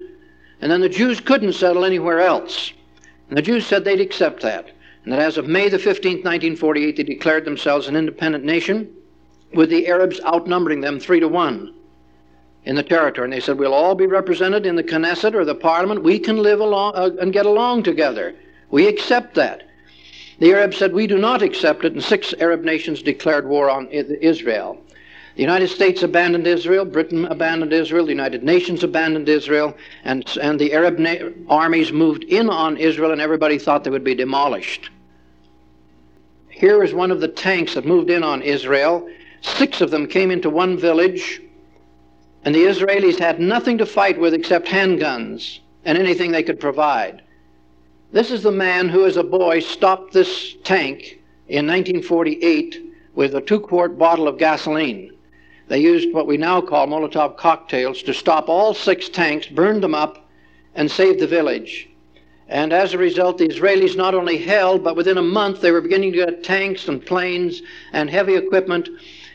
And 0.60 0.70
then 0.70 0.80
the 0.80 0.88
Jews 0.88 1.20
couldn't 1.20 1.52
settle 1.52 1.84
anywhere 1.84 2.20
else. 2.20 2.72
And 3.28 3.36
the 3.36 3.42
Jews 3.42 3.66
said 3.66 3.84
they'd 3.84 4.00
accept 4.00 4.42
that. 4.42 4.70
And 5.06 5.12
that 5.12 5.20
as 5.20 5.38
of 5.38 5.46
May 5.46 5.68
the 5.68 5.78
15th, 5.78 6.24
1948, 6.24 6.96
they 6.96 7.02
declared 7.04 7.44
themselves 7.44 7.86
an 7.86 7.94
independent 7.94 8.42
nation, 8.42 8.92
with 9.54 9.70
the 9.70 9.86
Arabs 9.86 10.20
outnumbering 10.26 10.80
them 10.80 10.98
three 10.98 11.20
to 11.20 11.28
one 11.28 11.72
in 12.64 12.74
the 12.74 12.82
territory. 12.82 13.26
And 13.26 13.32
they 13.32 13.38
said, 13.38 13.56
We'll 13.56 13.72
all 13.72 13.94
be 13.94 14.06
represented 14.06 14.66
in 14.66 14.74
the 14.74 14.82
Knesset 14.82 15.34
or 15.34 15.44
the 15.44 15.54
parliament. 15.54 16.02
We 16.02 16.18
can 16.18 16.38
live 16.38 16.58
along 16.58 16.94
uh, 16.96 17.10
and 17.20 17.32
get 17.32 17.46
along 17.46 17.84
together. 17.84 18.34
We 18.72 18.88
accept 18.88 19.36
that. 19.36 19.62
The 20.40 20.52
Arabs 20.52 20.76
said, 20.76 20.92
We 20.92 21.06
do 21.06 21.18
not 21.18 21.40
accept 21.40 21.84
it, 21.84 21.92
and 21.92 22.02
six 22.02 22.34
Arab 22.40 22.64
nations 22.64 23.00
declared 23.00 23.46
war 23.46 23.70
on 23.70 23.86
Israel. 23.86 24.76
The 25.36 25.42
United 25.42 25.68
States 25.68 26.02
abandoned 26.02 26.48
Israel, 26.48 26.84
Britain 26.84 27.26
abandoned 27.26 27.72
Israel, 27.72 28.06
the 28.06 28.10
United 28.10 28.42
Nations 28.42 28.82
abandoned 28.82 29.28
Israel, 29.28 29.76
and, 30.02 30.26
and 30.42 30.58
the 30.58 30.72
Arab 30.72 30.98
na- 30.98 31.28
armies 31.48 31.92
moved 31.92 32.24
in 32.24 32.50
on 32.50 32.76
Israel, 32.76 33.12
and 33.12 33.20
everybody 33.20 33.56
thought 33.56 33.84
they 33.84 33.90
would 33.90 34.02
be 34.02 34.14
demolished. 34.14 34.90
Here 36.56 36.82
is 36.82 36.94
one 36.94 37.10
of 37.10 37.20
the 37.20 37.28
tanks 37.28 37.74
that 37.74 37.84
moved 37.84 38.08
in 38.08 38.22
on 38.22 38.40
Israel. 38.40 39.06
Six 39.42 39.82
of 39.82 39.90
them 39.90 40.06
came 40.06 40.30
into 40.30 40.48
one 40.48 40.78
village, 40.78 41.42
and 42.46 42.54
the 42.54 42.64
Israelis 42.64 43.18
had 43.18 43.38
nothing 43.38 43.76
to 43.76 43.84
fight 43.84 44.18
with 44.18 44.32
except 44.32 44.66
handguns 44.66 45.58
and 45.84 45.98
anything 45.98 46.32
they 46.32 46.42
could 46.42 46.58
provide. 46.58 47.20
This 48.10 48.30
is 48.30 48.42
the 48.42 48.52
man 48.52 48.88
who, 48.88 49.04
as 49.04 49.18
a 49.18 49.22
boy, 49.22 49.60
stopped 49.60 50.14
this 50.14 50.54
tank 50.64 51.20
in 51.46 51.66
1948 51.66 52.90
with 53.14 53.34
a 53.34 53.42
two 53.42 53.60
quart 53.60 53.98
bottle 53.98 54.26
of 54.26 54.38
gasoline. 54.38 55.12
They 55.68 55.80
used 55.80 56.14
what 56.14 56.26
we 56.26 56.38
now 56.38 56.62
call 56.62 56.86
Molotov 56.86 57.36
cocktails 57.36 58.02
to 58.04 58.14
stop 58.14 58.48
all 58.48 58.72
six 58.72 59.10
tanks, 59.10 59.46
burned 59.46 59.82
them 59.82 59.94
up, 59.94 60.26
and 60.74 60.90
saved 60.90 61.20
the 61.20 61.26
village. 61.26 61.90
And 62.48 62.72
as 62.72 62.94
a 62.94 62.98
result, 62.98 63.38
the 63.38 63.48
Israelis 63.48 63.96
not 63.96 64.14
only 64.14 64.38
held, 64.38 64.84
but 64.84 64.94
within 64.96 65.18
a 65.18 65.22
month 65.22 65.60
they 65.60 65.72
were 65.72 65.80
beginning 65.80 66.12
to 66.12 66.26
get 66.26 66.44
tanks 66.44 66.86
and 66.86 67.04
planes 67.04 67.62
and 67.92 68.08
heavy 68.08 68.36
equipment, 68.36 68.88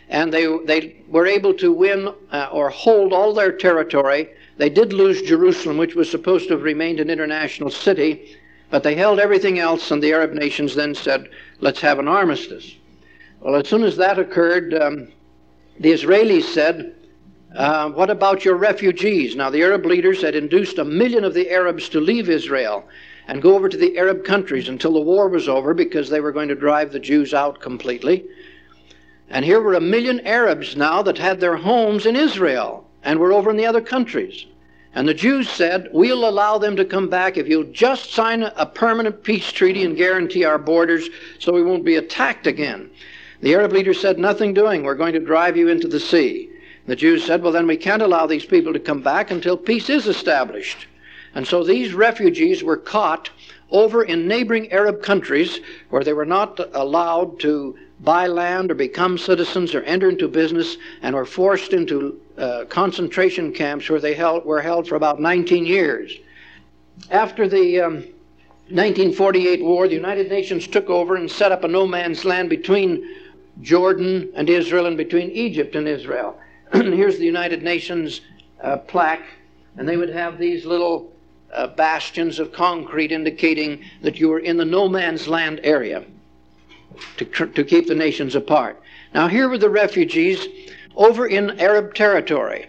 and 0.08 0.34
they, 0.34 0.46
they 0.66 0.96
were 1.08 1.28
able 1.28 1.54
to 1.56 1.74
win 1.74 2.14
uh, 2.32 2.48
or 2.52 2.70
hold 2.70 3.12
all 3.12 3.34
their 3.34 3.52
territory. 3.52 4.30
They 4.58 4.70
did 4.70 4.94
lose 4.94 5.22
Jerusalem, 5.22 5.78
which 5.78 5.96
was 5.96 6.10
supposed 6.10 6.48
to 6.48 6.54
have 6.54 6.64
remained 6.64 7.00
an 7.00 7.10
international 7.10 7.70
city, 7.70 8.38
but 8.70 8.84
they 8.84 8.96
held 8.96 9.20
everything 9.20 9.60
else, 9.60 9.92
and 9.92 10.02
the 10.02 10.14
Arab 10.14 10.32
nations 10.32 10.76
then 10.76 10.96
said, 10.96 11.30
let's 11.60 11.82
have 11.82 12.00
an 12.00 12.08
armistice. 12.08 12.76
Well, 13.42 13.56
as 13.56 13.68
soon 13.68 13.84
as 13.84 13.98
that 13.98 14.20
occurred, 14.20 14.74
um, 14.74 15.10
the 15.80 15.92
Israelis 15.92 16.44
said, 16.44 16.96
uh, 17.56 17.90
What 17.90 18.10
about 18.10 18.46
your 18.46 18.56
refugees? 18.56 19.36
Now, 19.36 19.50
the 19.50 19.62
Arab 19.62 19.86
leaders 19.86 20.22
had 20.22 20.36
induced 20.36 20.78
a 20.78 20.86
million 20.86 21.24
of 21.24 21.34
the 21.34 21.50
Arabs 21.50 21.90
to 21.90 22.00
leave 22.00 22.30
Israel 22.30 22.86
and 23.28 23.42
go 23.42 23.56
over 23.56 23.70
to 23.70 23.78
the 23.78 23.98
Arab 23.98 24.24
countries 24.24 24.70
until 24.70 24.94
the 24.94 25.02
war 25.02 25.30
was 25.30 25.48
over 25.48 25.74
because 25.74 26.10
they 26.10 26.22
were 26.22 26.32
going 26.32 26.50
to 26.50 26.56
drive 26.56 26.92
the 26.92 27.00
Jews 27.00 27.34
out 27.34 27.62
completely. 27.62 28.26
And 29.30 29.46
here 29.46 29.62
were 29.62 29.76
a 29.76 29.82
million 29.82 30.20
Arabs 30.28 30.76
now 30.76 31.02
that 31.04 31.18
had 31.18 31.40
their 31.40 31.56
homes 31.56 32.06
in 32.06 32.16
Israel 32.16 32.86
and 33.04 33.20
were 33.20 33.32
over 33.32 33.50
in 33.50 33.58
the 33.58 33.66
other 33.66 33.82
countries. 33.82 34.46
And 34.94 35.08
the 35.08 35.14
Jews 35.14 35.50
said, 35.50 35.88
We'll 35.94 36.28
allow 36.28 36.58
them 36.58 36.76
to 36.76 36.84
come 36.84 37.08
back 37.08 37.38
if 37.38 37.48
you'll 37.48 37.72
just 37.72 38.12
sign 38.14 38.44
a 38.44 38.66
permanent 38.66 39.24
peace 39.24 39.50
treaty 39.52 39.86
and 39.86 39.96
guarantee 39.96 40.44
our 40.44 40.60
borders 40.60 41.10
so 41.40 41.54
we 41.54 41.64
won't 41.64 41.86
be 41.86 41.96
attacked 41.96 42.46
again. 42.46 42.90
The 43.40 43.54
Arab 43.54 43.72
leaders 43.72 44.02
said, 44.02 44.20
Nothing 44.20 44.54
doing. 44.54 44.84
We're 44.84 44.96
going 44.96 45.14
to 45.14 45.20
drive 45.20 45.56
you 45.56 45.70
into 45.70 45.88
the 45.88 46.00
sea. 46.00 46.51
The 46.88 46.96
Jews 46.96 47.26
said, 47.26 47.44
Well, 47.44 47.52
then 47.52 47.68
we 47.68 47.78
can't 47.78 48.02
allow 48.02 48.26
these 48.26 48.46
people 48.46 48.74
to 48.74 48.80
come 48.80 49.02
back 49.02 49.32
until 49.32 49.56
peace 49.58 49.90
is 49.90 50.08
established. 50.08 50.88
And 51.36 51.48
so 51.48 51.64
these 51.64 51.94
refugees 51.94 52.64
were 52.64 52.78
caught 52.78 53.30
over 53.70 54.04
in 54.04 54.28
neighboring 54.28 54.72
Arab 54.72 55.02
countries 55.02 55.60
where 55.90 56.04
they 56.04 56.14
were 56.14 56.26
not 56.26 56.60
allowed 56.74 57.40
to 57.40 57.78
buy 58.02 58.28
land 58.28 58.72
or 58.72 58.76
become 58.76 59.18
citizens 59.18 59.74
or 59.74 59.84
enter 59.84 60.10
into 60.10 60.28
business 60.28 60.78
and 61.04 61.16
were 61.16 61.26
forced 61.26 61.72
into 61.72 62.20
uh, 62.38 62.66
concentration 62.68 63.54
camps 63.54 63.90
where 63.90 64.00
they 64.00 64.14
held, 64.14 64.44
were 64.44 64.62
held 64.62 64.88
for 64.88 64.96
about 64.96 65.22
19 65.22 65.66
years. 65.66 66.18
After 67.12 67.48
the 67.48 67.80
um, 67.80 67.94
1948 68.70 69.64
war, 69.64 69.88
the 69.88 69.96
United 69.96 70.30
Nations 70.30 70.68
took 70.68 70.90
over 70.90 71.16
and 71.16 71.30
set 71.30 71.52
up 71.52 71.64
a 71.64 71.68
no 71.68 71.86
man's 71.86 72.26
land 72.26 72.50
between 72.50 73.08
Jordan 73.62 74.32
and 74.36 74.50
Israel 74.50 74.88
and 74.88 74.98
between 74.98 75.30
Egypt 75.32 75.76
and 75.76 75.88
Israel. 75.88 76.38
Here's 76.74 77.18
the 77.18 77.26
United 77.26 77.64
Nations 77.64 78.22
uh, 78.62 78.78
plaque, 78.78 79.26
and 79.76 79.88
they 79.88 79.98
would 79.98 80.10
have 80.10 80.38
these 80.38 80.66
little 80.66 81.12
uh, 81.54 81.68
bastions 81.68 82.40
of 82.40 82.54
concrete 82.54 83.12
indicating 83.12 83.84
that 84.02 84.20
you 84.20 84.30
were 84.30 84.40
in 84.40 84.56
the 84.56 84.64
no 84.64 84.88
man's 84.88 85.28
land 85.28 85.60
area 85.64 86.06
to, 87.18 87.26
to 87.26 87.64
keep 87.66 87.88
the 87.88 87.96
nations 87.96 88.36
apart. 88.36 88.82
Now, 89.14 89.28
here 89.28 89.50
were 89.50 89.58
the 89.58 89.70
refugees 89.70 90.48
over 90.96 91.28
in 91.28 91.60
Arab 91.60 91.94
territory. 91.94 92.68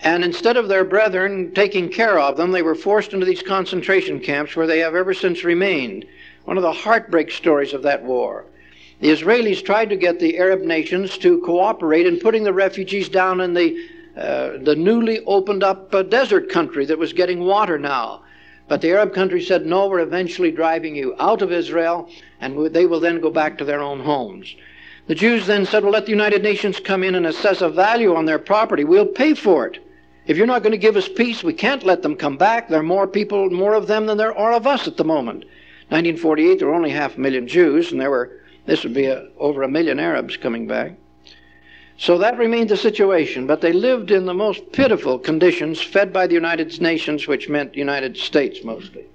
And 0.00 0.24
instead 0.24 0.56
of 0.56 0.66
their 0.66 0.84
brethren 0.84 1.52
taking 1.54 1.90
care 1.90 2.18
of 2.18 2.36
them, 2.36 2.50
they 2.50 2.62
were 2.62 2.74
forced 2.74 3.12
into 3.12 3.26
these 3.26 3.42
concentration 3.42 4.18
camps 4.18 4.56
where 4.56 4.66
they 4.66 4.80
have 4.80 4.96
ever 4.96 5.14
since 5.14 5.44
remained. 5.44 6.06
One 6.44 6.56
of 6.56 6.64
the 6.64 6.72
heartbreak 6.72 7.30
stories 7.30 7.72
of 7.72 7.84
that 7.84 8.02
war. 8.02 8.46
The 9.00 9.10
Israelis 9.10 9.64
tried 9.64 9.90
to 9.90 9.96
get 9.96 10.18
the 10.18 10.38
Arab 10.38 10.62
nations 10.62 11.18
to 11.18 11.40
cooperate 11.42 12.06
in 12.06 12.18
putting 12.18 12.42
the 12.42 12.52
refugees 12.52 13.08
down 13.08 13.40
in 13.40 13.54
the, 13.54 13.88
uh, 14.16 14.58
the 14.62 14.74
newly 14.76 15.24
opened 15.24 15.62
up 15.62 15.94
uh, 15.94 16.02
desert 16.02 16.48
country 16.48 16.84
that 16.86 16.98
was 16.98 17.12
getting 17.12 17.44
water 17.44 17.78
now. 17.78 18.22
But 18.66 18.82
the 18.82 18.90
Arab 18.90 19.14
countries 19.14 19.46
said, 19.46 19.64
no, 19.64 19.88
we're 19.88 20.00
eventually 20.00 20.50
driving 20.50 20.94
you 20.94 21.14
out 21.18 21.42
of 21.42 21.52
Israel, 21.52 22.10
and 22.40 22.72
they 22.74 22.86
will 22.86 23.00
then 23.00 23.20
go 23.20 23.30
back 23.30 23.56
to 23.58 23.64
their 23.64 23.80
own 23.80 24.00
homes. 24.00 24.54
The 25.06 25.14
Jews 25.14 25.46
then 25.46 25.64
said, 25.64 25.84
well, 25.84 25.92
let 25.92 26.04
the 26.04 26.12
United 26.12 26.42
Nations 26.42 26.78
come 26.78 27.02
in 27.02 27.14
and 27.14 27.26
assess 27.26 27.62
a 27.62 27.70
value 27.70 28.14
on 28.14 28.26
their 28.26 28.38
property. 28.38 28.84
We'll 28.84 29.06
pay 29.06 29.32
for 29.32 29.66
it. 29.66 29.82
If 30.26 30.36
you're 30.36 30.46
not 30.46 30.62
going 30.62 30.72
to 30.72 30.78
give 30.78 30.96
us 30.96 31.08
peace, 31.08 31.42
we 31.42 31.54
can't 31.54 31.82
let 31.82 32.02
them 32.02 32.14
come 32.14 32.36
back. 32.36 32.68
There 32.68 32.80
are 32.80 32.82
more 32.82 33.06
people, 33.06 33.48
more 33.48 33.72
of 33.72 33.86
them 33.86 34.04
than 34.04 34.18
there 34.18 34.36
are 34.36 34.52
of 34.52 34.66
us 34.66 34.86
at 34.86 34.98
the 34.98 35.04
moment. 35.04 35.44
1948, 35.88 36.58
there 36.58 36.68
were 36.68 36.74
only 36.74 36.90
half 36.90 37.16
a 37.16 37.20
million 37.20 37.48
Jews, 37.48 37.90
and 37.90 37.98
there 37.98 38.10
were, 38.10 38.42
this 38.68 38.84
would 38.84 38.92
be 38.92 39.06
a, 39.06 39.26
over 39.38 39.62
a 39.62 39.68
million 39.68 39.98
Arabs 39.98 40.36
coming 40.36 40.66
back. 40.66 40.92
So 41.96 42.18
that 42.18 42.36
remained 42.36 42.68
the 42.68 42.76
situation, 42.76 43.46
but 43.46 43.62
they 43.62 43.72
lived 43.72 44.10
in 44.10 44.26
the 44.26 44.34
most 44.34 44.72
pitiful 44.72 45.18
conditions, 45.18 45.80
fed 45.80 46.12
by 46.12 46.26
the 46.26 46.34
United 46.34 46.78
Nations, 46.78 47.26
which 47.26 47.48
meant 47.48 47.74
United 47.74 48.18
States 48.18 48.62
mostly. 48.62 49.06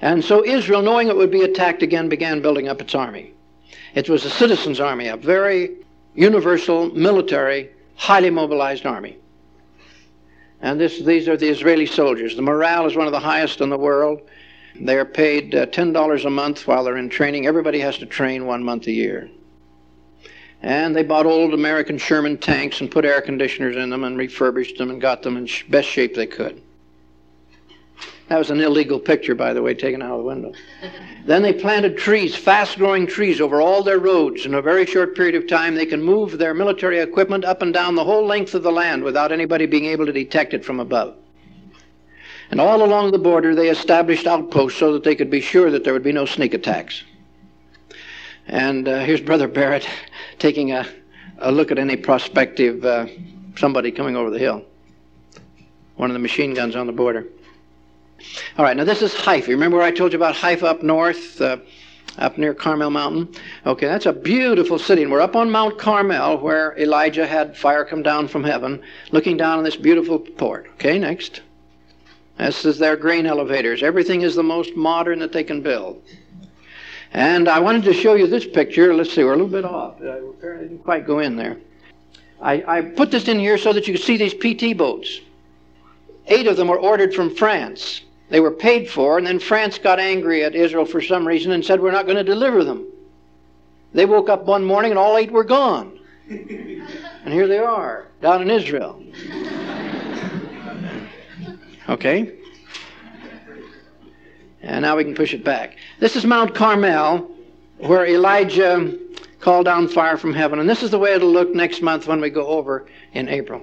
And 0.00 0.24
so 0.24 0.44
Israel, 0.44 0.82
knowing 0.82 1.08
it 1.08 1.16
would 1.16 1.32
be 1.32 1.42
attacked 1.42 1.82
again, 1.82 2.08
began 2.08 2.40
building 2.40 2.68
up 2.68 2.80
its 2.80 2.94
army. 2.94 3.32
It 3.96 4.08
was 4.08 4.24
a 4.24 4.30
citizens' 4.30 4.78
army, 4.78 5.08
a 5.08 5.16
very 5.16 5.78
universal, 6.14 6.86
military, 6.94 7.70
highly 7.96 8.30
mobilized 8.30 8.86
army. 8.86 9.16
And 10.60 10.80
this, 10.80 11.00
these 11.00 11.26
are 11.26 11.36
the 11.36 11.48
Israeli 11.48 11.86
soldiers. 11.86 12.36
The 12.36 12.42
morale 12.42 12.86
is 12.86 12.94
one 12.94 13.06
of 13.06 13.12
the 13.12 13.18
highest 13.18 13.60
in 13.60 13.68
the 13.68 13.76
world. 13.76 14.22
They 14.80 14.96
are 14.96 15.04
paid 15.04 15.54
uh, 15.54 15.66
$10 15.66 16.24
a 16.24 16.30
month 16.30 16.66
while 16.66 16.84
they're 16.84 16.96
in 16.96 17.08
training. 17.08 17.46
Everybody 17.46 17.80
has 17.80 17.98
to 17.98 18.06
train 18.06 18.46
one 18.46 18.62
month 18.62 18.86
a 18.86 18.92
year. 18.92 19.30
And 20.62 20.96
they 20.96 21.02
bought 21.02 21.26
old 21.26 21.54
American 21.54 21.98
Sherman 21.98 22.38
tanks 22.38 22.80
and 22.80 22.90
put 22.90 23.04
air 23.04 23.20
conditioners 23.20 23.76
in 23.76 23.90
them 23.90 24.04
and 24.04 24.18
refurbished 24.18 24.78
them 24.78 24.90
and 24.90 25.00
got 25.00 25.22
them 25.22 25.36
in 25.36 25.48
best 25.68 25.88
shape 25.88 26.14
they 26.14 26.26
could. 26.26 26.62
That 28.28 28.38
was 28.38 28.50
an 28.50 28.60
illegal 28.60 28.98
picture, 28.98 29.36
by 29.36 29.52
the 29.52 29.62
way, 29.62 29.74
taken 29.74 30.02
out 30.02 30.12
of 30.12 30.18
the 30.18 30.24
window. 30.24 30.52
then 31.26 31.42
they 31.42 31.52
planted 31.52 31.96
trees, 31.96 32.34
fast 32.34 32.76
growing 32.76 33.06
trees, 33.06 33.40
over 33.40 33.60
all 33.60 33.84
their 33.84 34.00
roads. 34.00 34.46
In 34.46 34.54
a 34.54 34.62
very 34.62 34.84
short 34.84 35.14
period 35.14 35.36
of 35.36 35.46
time, 35.46 35.76
they 35.76 35.86
can 35.86 36.02
move 36.02 36.36
their 36.36 36.52
military 36.52 36.98
equipment 36.98 37.44
up 37.44 37.62
and 37.62 37.72
down 37.72 37.94
the 37.94 38.04
whole 38.04 38.26
length 38.26 38.54
of 38.54 38.64
the 38.64 38.72
land 38.72 39.04
without 39.04 39.30
anybody 39.30 39.66
being 39.66 39.84
able 39.86 40.06
to 40.06 40.12
detect 40.12 40.54
it 40.54 40.64
from 40.64 40.80
above. 40.80 41.16
And 42.50 42.60
all 42.60 42.84
along 42.84 43.10
the 43.10 43.18
border, 43.18 43.54
they 43.54 43.68
established 43.68 44.26
outposts 44.26 44.78
so 44.78 44.92
that 44.92 45.04
they 45.04 45.14
could 45.14 45.30
be 45.30 45.40
sure 45.40 45.70
that 45.70 45.84
there 45.84 45.92
would 45.92 46.04
be 46.04 46.12
no 46.12 46.26
sneak 46.26 46.54
attacks. 46.54 47.02
And 48.46 48.86
uh, 48.86 49.00
here's 49.00 49.20
Brother 49.20 49.48
Barrett 49.48 49.88
taking 50.38 50.72
a, 50.72 50.86
a 51.38 51.50
look 51.50 51.72
at 51.72 51.78
any 51.78 51.96
prospective 51.96 52.84
uh, 52.84 53.06
somebody 53.56 53.90
coming 53.90 54.16
over 54.16 54.30
the 54.30 54.38
hill. 54.38 54.64
One 55.96 56.10
of 56.10 56.14
the 56.14 56.20
machine 56.20 56.54
guns 56.54 56.76
on 56.76 56.86
the 56.86 56.92
border. 56.92 57.26
All 58.56 58.64
right, 58.64 58.76
now 58.76 58.84
this 58.84 59.02
is 59.02 59.14
Haifa. 59.14 59.50
Remember 59.50 59.78
where 59.78 59.86
I 59.86 59.90
told 59.90 60.12
you 60.12 60.18
about 60.18 60.36
Haifa 60.36 60.66
up 60.66 60.82
north? 60.82 61.40
Uh, 61.40 61.58
up 62.18 62.38
near 62.38 62.54
Carmel 62.54 62.90
Mountain. 62.90 63.34
Okay, 63.66 63.86
that's 63.86 64.06
a 64.06 64.12
beautiful 64.12 64.78
city. 64.78 65.02
And 65.02 65.10
we're 65.10 65.20
up 65.20 65.36
on 65.36 65.50
Mount 65.50 65.78
Carmel 65.78 66.38
where 66.38 66.74
Elijah 66.78 67.26
had 67.26 67.56
fire 67.56 67.84
come 67.84 68.02
down 68.02 68.28
from 68.28 68.42
heaven, 68.42 68.82
looking 69.10 69.36
down 69.36 69.58
on 69.58 69.64
this 69.64 69.76
beautiful 69.76 70.18
port. 70.18 70.66
Okay, 70.74 70.98
next. 70.98 71.42
This 72.38 72.64
is 72.64 72.78
their 72.78 72.96
grain 72.96 73.26
elevators. 73.26 73.82
Everything 73.82 74.22
is 74.22 74.34
the 74.34 74.42
most 74.42 74.76
modern 74.76 75.18
that 75.20 75.32
they 75.32 75.44
can 75.44 75.62
build. 75.62 76.02
And 77.12 77.48
I 77.48 77.60
wanted 77.60 77.84
to 77.84 77.94
show 77.94 78.14
you 78.14 78.26
this 78.26 78.46
picture. 78.46 78.92
Let's 78.94 79.12
see, 79.12 79.24
we're 79.24 79.32
a 79.32 79.36
little 79.36 79.48
bit 79.48 79.64
off. 79.64 80.00
Uh, 80.02 80.06
I 80.06 80.16
apparently 80.16 80.68
didn't 80.68 80.84
quite 80.84 81.06
go 81.06 81.20
in 81.20 81.36
there. 81.36 81.56
I, 82.40 82.62
I 82.66 82.82
put 82.82 83.10
this 83.10 83.28
in 83.28 83.38
here 83.38 83.56
so 83.56 83.72
that 83.72 83.86
you 83.86 83.94
can 83.94 84.02
see 84.02 84.16
these 84.18 84.34
PT 84.34 84.76
boats. 84.76 85.20
Eight 86.26 86.46
of 86.46 86.56
them 86.56 86.68
were 86.68 86.78
ordered 86.78 87.14
from 87.14 87.34
France. 87.34 88.02
They 88.28 88.40
were 88.40 88.50
paid 88.50 88.90
for, 88.90 89.16
and 89.16 89.26
then 89.26 89.38
France 89.38 89.78
got 89.78 89.98
angry 89.98 90.44
at 90.44 90.54
Israel 90.54 90.84
for 90.84 91.00
some 91.00 91.26
reason 91.26 91.52
and 91.52 91.64
said, 91.64 91.80
We're 91.80 91.92
not 91.92 92.06
going 92.06 92.16
to 92.18 92.24
deliver 92.24 92.64
them. 92.64 92.86
They 93.94 94.04
woke 94.04 94.28
up 94.28 94.44
one 94.44 94.64
morning 94.64 94.90
and 94.90 94.98
all 94.98 95.16
eight 95.16 95.30
were 95.30 95.44
gone. 95.44 95.98
and 96.28 97.32
here 97.32 97.46
they 97.46 97.58
are, 97.58 98.08
down 98.20 98.42
in 98.42 98.50
Israel. 98.50 99.02
Okay? 101.88 102.32
And 104.62 104.82
now 104.82 104.96
we 104.96 105.04
can 105.04 105.14
push 105.14 105.32
it 105.32 105.44
back. 105.44 105.76
This 106.00 106.16
is 106.16 106.24
Mount 106.24 106.54
Carmel, 106.54 107.30
where 107.78 108.06
Elijah 108.06 108.98
called 109.40 109.66
down 109.66 109.86
fire 109.86 110.16
from 110.16 110.32
heaven. 110.32 110.58
And 110.58 110.68
this 110.68 110.82
is 110.82 110.90
the 110.90 110.98
way 110.98 111.14
it'll 111.14 111.30
look 111.30 111.54
next 111.54 111.82
month 111.82 112.08
when 112.08 112.20
we 112.20 112.30
go 112.30 112.46
over 112.46 112.86
in 113.12 113.28
April. 113.28 113.62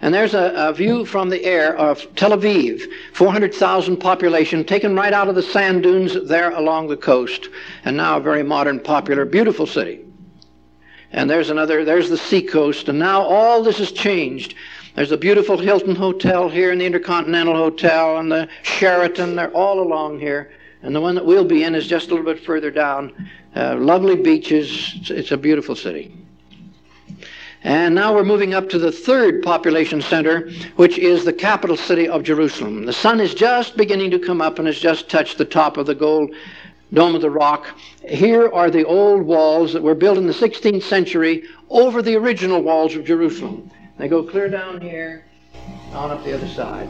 And 0.00 0.14
there's 0.14 0.34
a, 0.34 0.52
a, 0.54 0.72
view 0.72 1.04
from 1.04 1.28
the 1.28 1.44
air 1.44 1.76
of 1.76 2.14
Tel 2.14 2.30
Aviv, 2.30 2.82
400,000 3.14 3.96
population, 3.96 4.64
taken 4.64 4.94
right 4.94 5.12
out 5.12 5.28
of 5.28 5.34
the 5.34 5.42
sand 5.42 5.82
dunes 5.82 6.16
there 6.28 6.52
along 6.52 6.86
the 6.86 6.96
coast, 6.96 7.48
and 7.84 7.96
now 7.96 8.16
a 8.16 8.20
very 8.20 8.44
modern, 8.44 8.78
popular, 8.78 9.24
beautiful 9.24 9.66
city. 9.66 10.04
And 11.10 11.28
there's 11.28 11.50
another, 11.50 11.84
there's 11.84 12.10
the 12.10 12.16
seacoast, 12.16 12.88
and 12.88 12.98
now 12.98 13.22
all 13.22 13.62
this 13.62 13.78
has 13.78 13.90
changed. 13.90 14.54
There's 14.98 15.12
a 15.12 15.16
beautiful 15.16 15.56
Hilton 15.56 15.94
Hotel 15.94 16.48
here, 16.48 16.72
and 16.72 16.80
the 16.80 16.84
Intercontinental 16.84 17.54
Hotel, 17.54 18.18
and 18.18 18.32
the 18.32 18.48
Sheraton, 18.64 19.36
they're 19.36 19.52
all 19.52 19.80
along 19.80 20.18
here. 20.18 20.50
And 20.82 20.92
the 20.92 21.00
one 21.00 21.14
that 21.14 21.24
we'll 21.24 21.44
be 21.44 21.62
in 21.62 21.76
is 21.76 21.86
just 21.86 22.08
a 22.08 22.10
little 22.16 22.24
bit 22.26 22.44
further 22.44 22.72
down. 22.72 23.30
Uh, 23.54 23.76
lovely 23.76 24.16
beaches, 24.16 25.08
it's 25.08 25.30
a 25.30 25.36
beautiful 25.36 25.76
city. 25.76 26.12
And 27.62 27.94
now 27.94 28.12
we're 28.12 28.24
moving 28.24 28.54
up 28.54 28.68
to 28.70 28.78
the 28.80 28.90
third 28.90 29.40
population 29.40 30.02
center, 30.02 30.50
which 30.74 30.98
is 30.98 31.24
the 31.24 31.32
capital 31.32 31.76
city 31.76 32.08
of 32.08 32.24
Jerusalem. 32.24 32.84
The 32.84 32.92
sun 32.92 33.20
is 33.20 33.34
just 33.34 33.76
beginning 33.76 34.10
to 34.10 34.18
come 34.18 34.40
up 34.40 34.58
and 34.58 34.66
has 34.66 34.80
just 34.80 35.08
touched 35.08 35.38
the 35.38 35.44
top 35.44 35.76
of 35.76 35.86
the 35.86 35.94
gold 35.94 36.34
dome 36.92 37.14
of 37.14 37.22
the 37.22 37.30
rock. 37.30 37.68
Here 38.08 38.50
are 38.52 38.68
the 38.68 38.84
old 38.84 39.22
walls 39.22 39.72
that 39.74 39.82
were 39.84 39.94
built 39.94 40.18
in 40.18 40.26
the 40.26 40.32
16th 40.32 40.82
century 40.82 41.44
over 41.70 42.02
the 42.02 42.16
original 42.16 42.64
walls 42.64 42.96
of 42.96 43.04
Jerusalem. 43.04 43.70
They 43.98 44.06
go 44.06 44.22
clear 44.22 44.48
down 44.48 44.80
here, 44.80 45.24
on 45.92 46.12
up 46.12 46.22
the 46.24 46.32
other 46.32 46.46
side. 46.46 46.88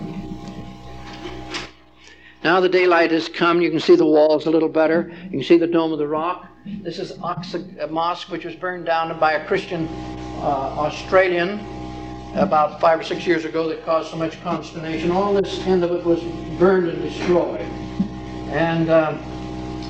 Now 2.44 2.60
the 2.60 2.68
daylight 2.68 3.10
has 3.12 3.28
come. 3.28 3.62
You 3.62 3.70
can 3.70 3.80
see 3.80 3.96
the 3.96 4.04
walls 4.04 4.44
a 4.44 4.50
little 4.50 4.68
better. 4.68 5.10
You 5.24 5.30
can 5.30 5.42
see 5.42 5.56
the 5.56 5.66
dome 5.66 5.92
of 5.92 5.98
the 5.98 6.06
rock. 6.06 6.46
This 6.66 6.98
is 6.98 7.12
Aqsa 7.12 7.90
Mosque, 7.90 8.28
which 8.28 8.44
was 8.44 8.54
burned 8.54 8.84
down 8.84 9.18
by 9.18 9.32
a 9.32 9.46
Christian 9.46 9.88
uh, 10.36 10.76
Australian 10.76 11.58
about 12.34 12.78
five 12.78 13.00
or 13.00 13.02
six 13.02 13.26
years 13.26 13.46
ago 13.46 13.68
that 13.70 13.84
caused 13.86 14.10
so 14.10 14.16
much 14.16 14.40
consternation. 14.42 15.10
All 15.10 15.32
this 15.32 15.66
end 15.66 15.82
of 15.82 15.90
it 15.92 16.04
was 16.04 16.22
burned 16.58 16.88
and 16.88 17.00
destroyed. 17.00 17.60
And 18.50 18.90
uh, 18.90 19.16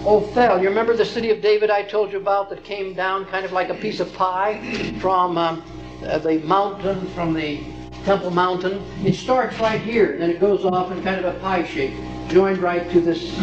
Ophel, 0.05 0.63
you 0.63 0.69
remember 0.69 0.97
the 0.97 1.05
city 1.05 1.31
of 1.31 1.43
David 1.43 1.69
I 1.69 1.83
told 1.83 2.13
you 2.13 2.19
about 2.19 2.49
that 2.51 2.63
came 2.63 2.95
down 2.95 3.27
kind 3.27 3.45
of 3.45 3.51
like 3.51 3.71
a 3.71 3.75
piece 3.75 3.99
of 3.99 4.13
pie 4.15 4.95
from 5.01 5.37
um, 5.37 5.65
uh, 6.05 6.19
the 6.19 6.39
mountain, 6.41 7.07
from 7.09 7.35
the 7.35 7.63
Temple 8.05 8.31
Mountain? 8.31 8.83
It 9.05 9.15
starts 9.15 9.59
right 9.59 9.81
here, 9.81 10.13
and 10.13 10.23
then 10.23 10.31
it 10.31 10.41
goes 10.41 10.65
off 10.65 10.93
in 10.93 11.03
kind 11.03 11.25
of 11.25 11.35
a 11.35 11.39
pie 11.41 11.65
shape, 11.65 11.95
joined 12.29 12.59
right 12.59 12.91
to 12.91 13.01
this 13.01 13.39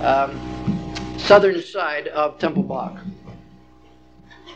um, 0.00 0.38
southern 1.18 1.62
side 1.62 2.08
of 2.08 2.38
Temple 2.38 2.62
Block. 2.62 2.98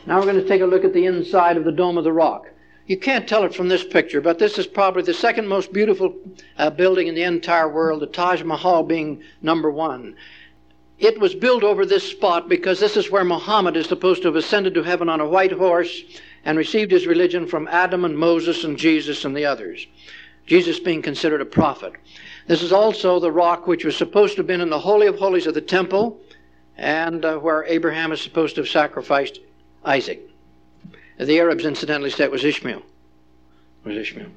Now 0.07 0.19
we're 0.19 0.27
going 0.27 0.41
to 0.41 0.49
take 0.49 0.63
a 0.63 0.67
look 0.67 0.85
at 0.85 0.93
the 0.93 1.07
inside 1.07 1.57
of 1.57 1.65
the 1.65 1.73
Dome 1.73 1.99
of 1.99 2.05
the 2.05 2.13
Rock. 2.13 2.47
You 2.87 2.97
can't 2.97 3.29
tell 3.29 3.45
it 3.45 3.55
from 3.55 3.69
this 3.69 3.85
picture, 3.85 4.21
but 4.21 4.39
this 4.39 4.59
is 4.59 4.67
probably 4.67 5.03
the 5.03 5.15
second 5.15 5.47
most 5.47 5.73
beautiful 5.73 6.15
uh, 6.59 6.71
building 6.71 7.07
in 7.07 7.15
the 7.15 7.23
entire 7.23 7.69
world, 7.69 8.01
the 8.01 8.07
Taj 8.07 8.43
Mahal 8.43 8.83
being 8.83 9.23
number 9.43 9.71
one. 9.71 10.17
It 10.99 11.19
was 11.21 11.35
built 11.35 11.63
over 11.63 11.87
this 11.87 12.03
spot 12.11 12.49
because 12.49 12.81
this 12.81 12.97
is 12.97 13.11
where 13.11 13.25
Muhammad 13.25 13.77
is 13.77 13.87
supposed 13.87 14.23
to 14.23 14.29
have 14.29 14.37
ascended 14.37 14.75
to 14.75 14.83
heaven 14.83 15.09
on 15.09 15.21
a 15.21 15.29
white 15.29 15.53
horse 15.53 16.03
and 16.45 16.57
received 16.57 16.91
his 16.91 17.07
religion 17.07 17.47
from 17.47 17.69
Adam 17.69 18.05
and 18.05 18.17
Moses 18.17 18.65
and 18.65 18.79
Jesus 18.79 19.25
and 19.25 19.37
the 19.37 19.45
others. 19.45 19.87
Jesus 20.47 20.81
being 20.81 21.03
considered 21.03 21.41
a 21.41 21.47
prophet. 21.47 21.93
This 22.47 22.63
is 22.63 22.73
also 22.73 23.21
the 23.21 23.31
rock 23.31 23.67
which 23.67 23.85
was 23.85 23.97
supposed 23.97 24.35
to 24.35 24.41
have 24.41 24.47
been 24.47 24.61
in 24.61 24.71
the 24.71 24.79
Holy 24.79 25.07
of 25.07 25.19
Holies 25.19 25.47
of 25.47 25.55
the 25.55 25.61
temple 25.61 26.21
and 26.77 27.25
uh, 27.25 27.37
where 27.39 27.65
Abraham 27.65 28.11
is 28.11 28.21
supposed 28.21 28.55
to 28.57 28.63
have 28.63 28.69
sacrificed 28.69 29.41
Isaac. 29.85 30.29
The 31.19 31.39
Arabs 31.39 31.67
incidentally 31.67 32.11
said 32.11 32.25
it 32.25 32.31
was 32.33 32.45
Ishmael. 32.45 32.83
It 33.85 33.89
was 33.89 33.97
Ishmael. 33.97 34.29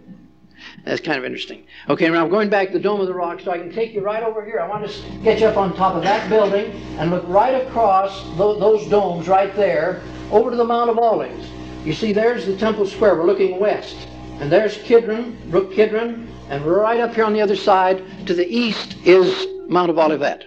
That's 0.85 1.01
kind 1.01 1.17
of 1.17 1.25
interesting. 1.25 1.65
Okay, 1.89 2.09
now 2.09 2.23
I'm 2.23 2.29
going 2.29 2.49
back 2.49 2.67
to 2.67 2.73
the 2.73 2.79
Dome 2.79 3.01
of 3.01 3.07
the 3.07 3.13
Rock 3.13 3.39
so 3.39 3.51
I 3.51 3.57
can 3.57 3.71
take 3.71 3.93
you 3.93 4.01
right 4.01 4.23
over 4.23 4.45
here. 4.45 4.59
I 4.59 4.67
want 4.67 4.89
to 4.89 5.17
get 5.23 5.39
you 5.39 5.47
up 5.47 5.57
on 5.57 5.75
top 5.75 5.95
of 5.95 6.03
that 6.03 6.29
building 6.29 6.71
and 6.99 7.09
look 7.09 7.25
right 7.27 7.65
across 7.65 8.23
those 8.37 8.87
domes 8.89 9.27
right 9.27 9.55
there 9.55 10.01
over 10.31 10.51
to 10.51 10.55
the 10.55 10.65
Mount 10.65 10.89
of 10.89 10.97
Olives. 10.97 11.49
You 11.83 11.91
see, 11.91 12.13
there's 12.13 12.45
the 12.45 12.55
Temple 12.55 12.87
Square. 12.87 13.15
We're 13.15 13.25
looking 13.25 13.59
west. 13.59 14.07
And 14.39 14.49
there's 14.49 14.77
Kidron, 14.77 15.37
Brook 15.51 15.73
Kidron, 15.73 16.29
and 16.49 16.65
right 16.65 17.01
up 17.01 17.13
here 17.13 17.25
on 17.25 17.33
the 17.33 17.41
other 17.41 17.57
side 17.57 18.01
to 18.25 18.33
the 18.33 18.47
east 18.47 18.95
is 19.03 19.47
Mount 19.67 19.89
of 19.89 19.97
Olivet. 19.97 20.45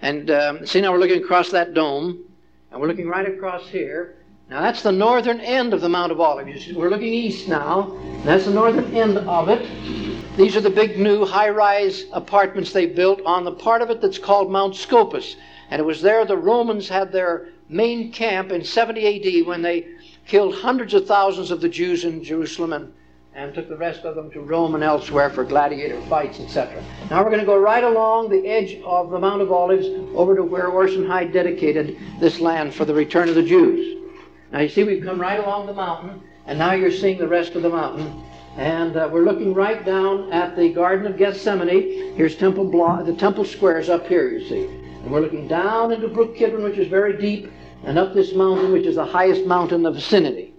And 0.00 0.30
um, 0.30 0.66
see, 0.66 0.80
now 0.80 0.92
we're 0.92 0.98
looking 0.98 1.22
across 1.22 1.50
that 1.50 1.74
dome. 1.74 2.24
And 2.70 2.80
we're 2.80 2.88
looking 2.88 3.06
right 3.08 3.28
across 3.28 3.68
here. 3.68 4.16
Now 4.48 4.62
that's 4.62 4.82
the 4.82 4.92
northern 4.92 5.40
end 5.40 5.74
of 5.74 5.82
the 5.82 5.90
Mount 5.90 6.10
of 6.10 6.20
Olives. 6.20 6.72
We're 6.72 6.88
looking 6.88 7.12
east 7.12 7.46
now. 7.46 7.94
That's 8.24 8.46
the 8.46 8.54
northern 8.54 8.94
end 8.94 9.18
of 9.18 9.50
it. 9.50 9.68
These 10.38 10.56
are 10.56 10.62
the 10.62 10.70
big 10.70 10.98
new 10.98 11.26
high-rise 11.26 12.06
apartments 12.12 12.72
they 12.72 12.86
built 12.86 13.20
on 13.26 13.44
the 13.44 13.52
part 13.52 13.82
of 13.82 13.90
it 13.90 14.00
that's 14.00 14.18
called 14.18 14.50
Mount 14.50 14.74
Scopus. 14.74 15.36
And 15.70 15.80
it 15.80 15.84
was 15.84 16.00
there 16.00 16.24
the 16.24 16.36
Romans 16.36 16.88
had 16.88 17.12
their 17.12 17.48
main 17.68 18.10
camp 18.10 18.52
in 18.52 18.64
70 18.64 19.40
AD 19.40 19.46
when 19.46 19.60
they 19.62 19.86
killed 20.28 20.54
hundreds 20.54 20.94
of 20.94 21.06
thousands 21.06 21.50
of 21.50 21.60
the 21.60 21.68
Jews 21.68 22.04
in 22.04 22.22
Jerusalem 22.22 22.72
and 22.72 22.92
and 23.34 23.54
took 23.54 23.68
the 23.68 23.76
rest 23.76 24.04
of 24.04 24.16
them 24.16 24.30
to 24.32 24.40
Rome 24.40 24.74
and 24.74 24.82
elsewhere 24.82 25.30
for 25.30 25.44
gladiator 25.44 26.00
fights, 26.02 26.40
etc. 26.40 26.82
Now 27.08 27.22
we're 27.22 27.30
going 27.30 27.38
to 27.38 27.46
go 27.46 27.56
right 27.56 27.84
along 27.84 28.30
the 28.30 28.44
edge 28.48 28.80
of 28.84 29.10
the 29.10 29.18
Mount 29.18 29.40
of 29.40 29.52
Olives 29.52 29.86
over 30.16 30.34
to 30.34 30.42
where 30.42 30.66
Orson 30.66 31.06
Hyde 31.06 31.32
dedicated 31.32 31.96
this 32.18 32.40
land 32.40 32.74
for 32.74 32.84
the 32.84 32.94
return 32.94 33.28
of 33.28 33.36
the 33.36 33.42
Jews. 33.44 34.02
Now 34.50 34.58
you 34.58 34.68
see 34.68 34.82
we've 34.82 35.04
come 35.04 35.20
right 35.20 35.38
along 35.38 35.66
the 35.66 35.74
mountain, 35.74 36.20
and 36.46 36.58
now 36.58 36.72
you're 36.72 36.90
seeing 36.90 37.16
the 37.16 37.28
rest 37.28 37.54
of 37.54 37.62
the 37.62 37.68
mountain. 37.68 38.24
And 38.56 38.96
uh, 38.96 39.08
we're 39.12 39.24
looking 39.24 39.54
right 39.54 39.84
down 39.84 40.32
at 40.32 40.56
the 40.56 40.72
Garden 40.72 41.06
of 41.06 41.16
Gethsemane. 41.16 42.16
Here's 42.16 42.34
Temple 42.34 42.64
Blo- 42.64 43.04
the 43.04 43.14
Temple 43.14 43.44
Squares 43.44 43.88
up 43.88 44.08
here, 44.08 44.28
you 44.28 44.48
see. 44.48 44.64
And 44.64 45.12
we're 45.12 45.20
looking 45.20 45.46
down 45.46 45.92
into 45.92 46.08
Brook 46.08 46.34
Kidron, 46.34 46.64
which 46.64 46.78
is 46.78 46.88
very 46.88 47.16
deep, 47.16 47.52
and 47.84 47.98
up 47.98 48.14
this 48.14 48.34
mountain, 48.34 48.72
which 48.72 48.86
is 48.86 48.96
the 48.96 49.04
highest 49.04 49.46
mountain 49.46 49.76
in 49.76 49.82
the 49.82 49.90
vicinity. 49.90 50.54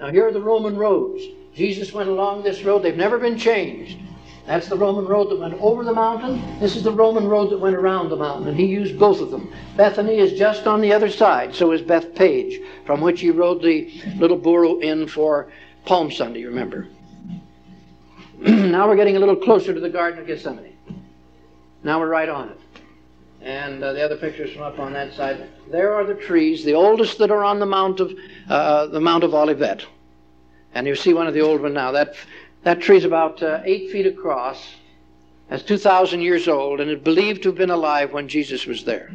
Now 0.00 0.10
here 0.10 0.26
are 0.26 0.32
the 0.32 0.40
Roman 0.40 0.76
roads. 0.76 1.22
Jesus 1.54 1.92
went 1.92 2.08
along 2.08 2.42
this 2.42 2.62
road. 2.64 2.82
They've 2.82 2.96
never 2.96 3.18
been 3.18 3.38
changed. 3.38 3.98
That's 4.46 4.68
the 4.68 4.76
Roman 4.76 5.06
road 5.06 5.30
that 5.30 5.38
went 5.38 5.54
over 5.54 5.84
the 5.84 5.94
mountain. 5.94 6.58
This 6.60 6.76
is 6.76 6.82
the 6.82 6.92
Roman 6.92 7.26
road 7.26 7.50
that 7.50 7.58
went 7.58 7.76
around 7.76 8.10
the 8.10 8.16
mountain, 8.16 8.48
and 8.48 8.58
he 8.58 8.66
used 8.66 8.98
both 8.98 9.20
of 9.20 9.30
them. 9.30 9.50
Bethany 9.76 10.18
is 10.18 10.38
just 10.38 10.66
on 10.66 10.82
the 10.82 10.92
other 10.92 11.08
side, 11.08 11.54
so 11.54 11.72
is 11.72 11.80
Bethphage, 11.80 12.60
from 12.84 13.00
which 13.00 13.20
he 13.20 13.30
rode 13.30 13.62
the 13.62 13.90
little 14.16 14.36
burro 14.36 14.80
in 14.80 15.06
for 15.06 15.50
Palm 15.86 16.10
Sunday, 16.10 16.44
remember. 16.44 16.88
now 18.40 18.86
we're 18.86 18.96
getting 18.96 19.16
a 19.16 19.20
little 19.20 19.36
closer 19.36 19.72
to 19.72 19.80
the 19.80 19.88
Garden 19.88 20.20
of 20.20 20.26
Gethsemane. 20.26 20.76
Now 21.82 22.00
we're 22.00 22.08
right 22.08 22.28
on 22.28 22.50
it. 22.50 22.60
And 23.44 23.84
uh, 23.84 23.92
the 23.92 24.02
other 24.02 24.16
pictures 24.16 24.54
from 24.54 24.62
up 24.62 24.78
on 24.78 24.94
that 24.94 25.12
side. 25.12 25.46
There 25.70 25.92
are 25.92 26.04
the 26.04 26.14
trees, 26.14 26.64
the 26.64 26.72
oldest 26.72 27.18
that 27.18 27.30
are 27.30 27.44
on 27.44 27.60
the 27.60 27.66
Mount 27.66 28.00
of 28.00 28.14
uh, 28.48 28.86
the 28.86 29.00
Mount 29.00 29.22
of 29.22 29.34
Olivet. 29.34 29.84
And 30.74 30.86
you 30.86 30.96
see 30.96 31.12
one 31.12 31.26
of 31.26 31.34
the 31.34 31.42
old 31.42 31.60
ones 31.60 31.74
now. 31.74 31.92
That, 31.92 32.14
that 32.62 32.80
tree 32.80 32.96
is 32.96 33.04
about 33.04 33.42
uh, 33.42 33.60
eight 33.64 33.90
feet 33.90 34.06
across. 34.06 34.76
That's 35.48 35.62
2,000 35.62 36.22
years 36.22 36.48
old, 36.48 36.80
and 36.80 36.90
it 36.90 37.04
believed 37.04 37.42
to 37.42 37.50
have 37.50 37.58
been 37.58 37.70
alive 37.70 38.12
when 38.14 38.28
Jesus 38.28 38.64
was 38.64 38.84
there. 38.84 39.12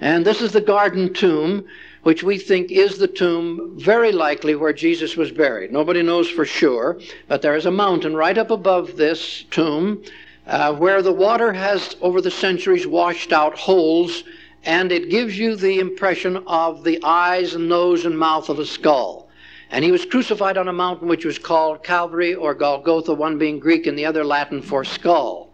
And 0.00 0.24
this 0.24 0.40
is 0.40 0.52
the 0.52 0.60
garden 0.60 1.12
tomb, 1.12 1.66
which 2.04 2.22
we 2.22 2.38
think 2.38 2.70
is 2.70 2.98
the 2.98 3.08
tomb 3.08 3.74
very 3.76 4.12
likely 4.12 4.54
where 4.54 4.72
Jesus 4.72 5.16
was 5.16 5.32
buried. 5.32 5.72
Nobody 5.72 6.02
knows 6.02 6.30
for 6.30 6.44
sure, 6.44 7.00
but 7.26 7.42
there 7.42 7.56
is 7.56 7.66
a 7.66 7.70
mountain 7.72 8.14
right 8.14 8.38
up 8.38 8.50
above 8.50 8.96
this 8.96 9.44
tomb 9.50 10.04
uh, 10.46 10.74
where 10.74 11.02
the 11.02 11.12
water 11.12 11.52
has, 11.52 11.96
over 12.00 12.20
the 12.20 12.30
centuries, 12.30 12.86
washed 12.86 13.32
out 13.32 13.58
holes, 13.58 14.24
and 14.64 14.92
it 14.92 15.10
gives 15.10 15.38
you 15.38 15.56
the 15.56 15.78
impression 15.78 16.36
of 16.46 16.84
the 16.84 17.02
eyes 17.02 17.54
and 17.54 17.68
nose 17.68 18.04
and 18.04 18.18
mouth 18.18 18.48
of 18.48 18.58
a 18.58 18.66
skull. 18.66 19.28
And 19.70 19.84
he 19.84 19.92
was 19.92 20.04
crucified 20.04 20.56
on 20.56 20.68
a 20.68 20.72
mountain 20.72 21.08
which 21.08 21.24
was 21.24 21.38
called 21.38 21.82
Calvary 21.82 22.34
or 22.34 22.54
Golgotha, 22.54 23.14
one 23.14 23.38
being 23.38 23.58
Greek 23.58 23.86
and 23.86 23.98
the 23.98 24.06
other 24.06 24.24
Latin 24.24 24.62
for 24.62 24.84
skull. 24.84 25.50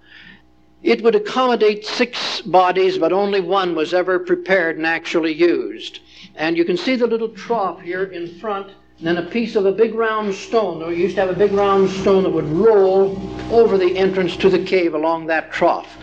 It 0.83 1.03
would 1.03 1.15
accommodate 1.15 1.87
six 1.87 2.41
bodies, 2.41 2.99
but 2.99 3.13
only 3.13 3.41
one 3.41 3.75
was 3.75 3.93
ever 3.93 4.19
prepared 4.19 4.77
and 4.77 4.87
actually 4.87 5.35
used. 5.35 6.01
And 6.37 6.57
you 6.57 6.65
can 6.65 6.77
see 6.77 6.97
the 6.97 7.07
little 7.07 7.29
trough 7.29 7.81
here 7.81 8.05
in 8.05 8.39
front, 8.39 8.73
and 9.01 9.07
then 9.07 9.17
a 9.17 9.31
piece 9.31 9.57
of 9.57 9.65
a 9.65 9.73
big 9.73 9.95
round 9.95 10.35
stone. 10.35 10.87
We 10.87 10.97
used 10.97 11.15
to 11.15 11.23
have 11.23 11.31
a 11.31 11.39
big 11.39 11.53
round 11.53 11.89
stone 11.89 12.23
that 12.25 12.31
would 12.31 12.45
roll 12.45 13.19
over 13.51 13.79
the 13.79 13.97
entrance 13.97 14.37
to 14.37 14.51
the 14.51 14.63
cave 14.63 14.93
along 14.93 15.25
that 15.27 15.51
trough. 15.51 15.97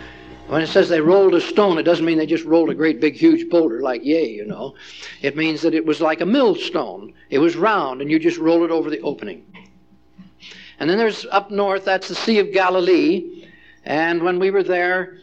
When 0.48 0.64
it 0.64 0.68
says 0.68 0.90
they 0.90 1.00
rolled 1.00 1.36
a 1.36 1.42
stone, 1.42 1.78
it 1.78 1.84
doesn't 1.84 2.06
mean 2.06 2.18
they 2.18 2.26
just 2.26 2.46
rolled 2.46 2.72
a 2.72 2.74
great 2.74 3.00
big 3.00 3.14
huge 3.14 3.52
boulder 3.52 3.82
like 3.82 4.04
yay, 4.04 4.28
you 4.28 4.46
know. 4.46 4.74
It 5.22 5.38
means 5.38 5.62
that 5.62 5.76
it 5.76 5.86
was 5.86 6.02
like 6.02 6.22
a 6.22 6.26
millstone. 6.26 7.14
It 7.30 7.38
was 7.38 7.56
round, 7.56 8.02
and 8.02 8.10
you 8.10 8.18
just 8.18 8.40
roll 8.40 8.66
it 8.66 8.72
over 8.72 8.90
the 8.90 9.02
opening. 9.02 9.46
And 10.80 10.90
then 10.90 10.98
there's 10.98 11.28
up 11.28 11.52
north, 11.52 11.86
that's 11.86 12.08
the 12.08 12.16
Sea 12.16 12.40
of 12.40 12.52
Galilee. 12.52 13.48
And 13.84 14.24
when 14.24 14.40
we 14.40 14.50
were 14.50 14.64
there, 14.64 15.20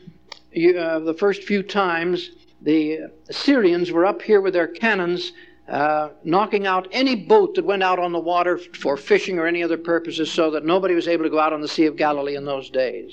you, 0.52 0.78
uh, 0.78 1.00
the 1.00 1.14
first 1.14 1.42
few 1.42 1.64
times, 1.64 2.30
the 2.62 3.10
Syrians 3.32 3.90
were 3.90 4.06
up 4.06 4.22
here 4.22 4.40
with 4.40 4.54
their 4.54 4.68
cannons, 4.68 5.32
uh, 5.68 6.10
knocking 6.24 6.66
out 6.66 6.88
any 6.92 7.14
boat 7.14 7.54
that 7.54 7.64
went 7.64 7.82
out 7.82 7.98
on 7.98 8.12
the 8.12 8.20
water 8.20 8.58
for 8.58 8.96
fishing 8.96 9.38
or 9.38 9.46
any 9.46 9.62
other 9.62 9.78
purposes, 9.78 10.30
so 10.30 10.50
that 10.50 10.64
nobody 10.64 10.94
was 10.94 11.08
able 11.08 11.24
to 11.24 11.30
go 11.30 11.38
out 11.38 11.52
on 11.52 11.62
the 11.62 11.68
Sea 11.68 11.86
of 11.86 11.96
Galilee 11.96 12.36
in 12.36 12.44
those 12.44 12.68
days. 12.68 13.12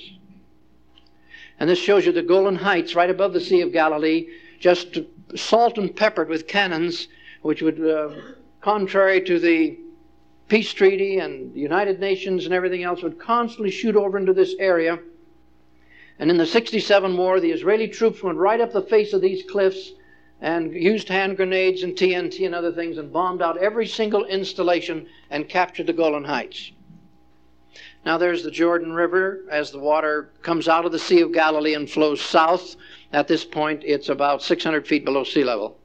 And 1.58 1.70
this 1.70 1.78
shows 1.78 2.04
you 2.04 2.12
the 2.12 2.22
Golan 2.22 2.56
Heights 2.56 2.94
right 2.94 3.08
above 3.08 3.32
the 3.32 3.40
Sea 3.40 3.62
of 3.62 3.72
Galilee, 3.72 4.28
just 4.58 4.98
salt 5.34 5.78
and 5.78 5.94
peppered 5.94 6.28
with 6.28 6.46
cannons, 6.46 7.08
which 7.40 7.62
would, 7.62 7.80
uh, 7.80 8.10
contrary 8.60 9.22
to 9.22 9.38
the 9.38 9.78
peace 10.48 10.72
treaty 10.72 11.18
and 11.18 11.54
the 11.54 11.60
United 11.60 12.00
Nations 12.00 12.44
and 12.44 12.52
everything 12.52 12.82
else, 12.82 13.02
would 13.02 13.18
constantly 13.18 13.70
shoot 13.70 13.96
over 13.96 14.18
into 14.18 14.34
this 14.34 14.54
area. 14.58 14.98
And 16.18 16.30
in 16.30 16.36
the 16.36 16.46
67 16.46 17.16
war, 17.16 17.40
the 17.40 17.50
Israeli 17.50 17.88
troops 17.88 18.22
went 18.22 18.36
right 18.36 18.60
up 18.60 18.72
the 18.72 18.82
face 18.82 19.14
of 19.14 19.22
these 19.22 19.42
cliffs 19.50 19.92
and 20.42 20.74
used 20.74 21.08
hand 21.08 21.36
grenades 21.36 21.84
and 21.84 21.94
TNT 21.94 22.44
and 22.44 22.54
other 22.54 22.72
things 22.72 22.98
and 22.98 23.12
bombed 23.12 23.40
out 23.40 23.56
every 23.58 23.86
single 23.86 24.24
installation 24.24 25.06
and 25.30 25.48
captured 25.48 25.86
the 25.86 25.92
Golan 25.92 26.24
Heights. 26.24 26.72
Now 28.04 28.18
there's 28.18 28.42
the 28.42 28.50
Jordan 28.50 28.92
River 28.92 29.44
as 29.48 29.70
the 29.70 29.78
water 29.78 30.30
comes 30.42 30.66
out 30.66 30.84
of 30.84 30.90
the 30.90 30.98
Sea 30.98 31.20
of 31.20 31.32
Galilee 31.32 31.74
and 31.74 31.88
flows 31.88 32.20
south. 32.20 32.74
At 33.12 33.28
this 33.28 33.44
point, 33.44 33.84
it's 33.84 34.08
about 34.08 34.42
600 34.42 34.84
feet 34.84 35.04
below 35.04 35.22
sea 35.22 35.44
level. 35.44 35.78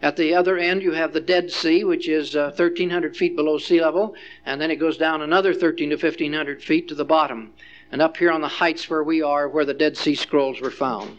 At 0.00 0.14
the 0.14 0.36
other 0.36 0.56
end, 0.56 0.80
you 0.84 0.92
have 0.92 1.12
the 1.12 1.20
Dead 1.20 1.50
Sea, 1.50 1.82
which 1.82 2.08
is 2.08 2.36
uh, 2.36 2.52
1,300 2.56 3.16
feet 3.16 3.34
below 3.34 3.58
sea 3.58 3.80
level, 3.80 4.14
and 4.46 4.60
then 4.60 4.70
it 4.70 4.76
goes 4.76 4.96
down 4.96 5.20
another 5.20 5.52
13 5.52 5.90
to 5.90 5.96
1,500 5.96 6.62
feet 6.62 6.86
to 6.86 6.94
the 6.94 7.04
bottom. 7.04 7.52
And 7.90 8.00
up 8.00 8.18
here 8.18 8.30
on 8.30 8.40
the 8.40 8.46
heights 8.46 8.88
where 8.88 9.02
we 9.02 9.20
are, 9.20 9.48
where 9.48 9.64
the 9.64 9.74
Dead 9.74 9.96
Sea 9.96 10.14
Scrolls 10.14 10.60
were 10.60 10.70
found. 10.70 11.18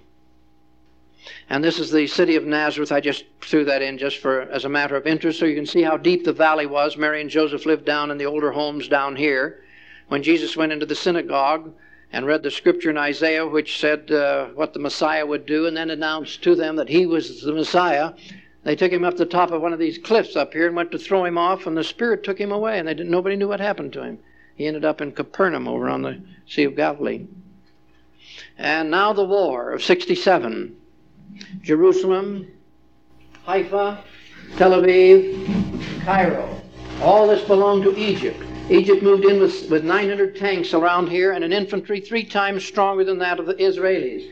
And 1.50 1.64
this 1.64 1.80
is 1.80 1.92
the 1.92 2.08
city 2.08 2.36
of 2.36 2.46
Nazareth. 2.46 2.92
I 2.92 3.00
just 3.00 3.26
threw 3.42 3.66
that 3.66 3.82
in 3.82 3.98
just 3.98 4.18
for 4.18 4.42
as 4.42 4.66
a 4.66 4.70
matter 4.70 4.96
of 4.96 5.08
interest, 5.08 5.40
so 5.40 5.46
you 5.46 5.56
can 5.56 5.66
see 5.66 5.82
how 5.82 5.98
deep 5.98 6.24
the 6.24 6.34
valley 6.34 6.66
was. 6.66 6.98
Mary 6.98 7.22
and 7.22 7.30
Joseph 7.30 7.66
lived 7.66 7.86
down 7.86 8.12
in 8.12 8.18
the 8.18 8.26
older 8.26 8.52
homes 8.52 8.88
down 8.88 9.16
here 9.16 9.64
when 10.10 10.24
Jesus 10.24 10.58
went 10.58 10.72
into 10.72 10.86
the 10.86 10.96
synagogue 10.96 11.72
and 12.12 12.26
read 12.26 12.44
the 12.44 12.52
scripture 12.52 12.90
in 12.90 12.98
Isaiah, 12.98 13.46
which 13.46 13.80
said 13.80 14.12
uh, 14.12 14.48
what 14.48 14.74
the 14.74 14.80
Messiah 14.80 15.26
would 15.26 15.46
do, 15.46 15.68
and 15.68 15.78
then 15.78 15.92
announced 15.92 16.42
to 16.44 16.56
them 16.56 16.76
that 16.76 16.90
he 16.90 17.06
was 17.06 17.42
the 17.42 17.54
Messiah, 17.54 18.14
they 18.64 18.76
took 18.76 18.92
him 18.92 19.06
up 19.06 19.16
the 19.16 19.26
top 19.26 19.52
of 19.52 19.62
one 19.62 19.74
of 19.74 19.80
these 19.80 19.98
cliffs 19.98 20.36
up 20.36 20.54
here 20.54 20.68
and 20.68 20.76
went 20.76 20.92
to 20.92 20.98
throw 20.98 21.24
him 21.24 21.38
off, 21.38 21.68
and 21.68 21.78
the 21.78 21.84
Spirit 21.84 22.24
took 22.24 22.40
him 22.40 22.52
away, 22.52 22.80
and 22.80 22.88
they 22.88 22.94
didn't, 22.94 23.12
nobody 23.12 23.36
knew 23.36 23.48
what 23.48 23.60
happened 23.60 23.94
to 23.94 24.04
him. 24.04 24.20
He 24.56 24.66
ended 24.66 24.84
up 24.84 25.00
in 25.00 25.12
Capernaum 25.12 25.68
over 25.68 25.88
on 25.88 26.02
the 26.02 26.22
Sea 26.48 26.64
of 26.64 26.76
Galilee. 26.76 27.28
And 28.58 28.92
now 28.92 29.14
the 29.14 29.24
war 29.24 29.72
of 29.72 29.84
67. 29.84 30.76
Jerusalem, 31.62 32.48
Haifa, 33.46 34.04
Tel 34.58 34.72
Aviv, 34.72 36.04
Cairo. 36.04 36.62
All 37.02 37.28
this 37.28 37.44
belonged 37.48 37.84
to 37.84 37.98
Egypt. 37.98 38.44
Egypt 38.70 39.02
moved 39.02 39.26
in 39.26 39.40
with, 39.40 39.70
with 39.70 39.84
900 39.84 40.36
tanks 40.36 40.74
around 40.74 41.10
here 41.10 41.32
and 41.32 41.44
an 41.44 41.52
infantry 41.52 42.00
three 42.00 42.24
times 42.24 42.64
stronger 42.64 43.04
than 43.04 43.18
that 43.20 43.40
of 43.40 43.46
the 43.46 43.56
Israelis. 43.56 44.30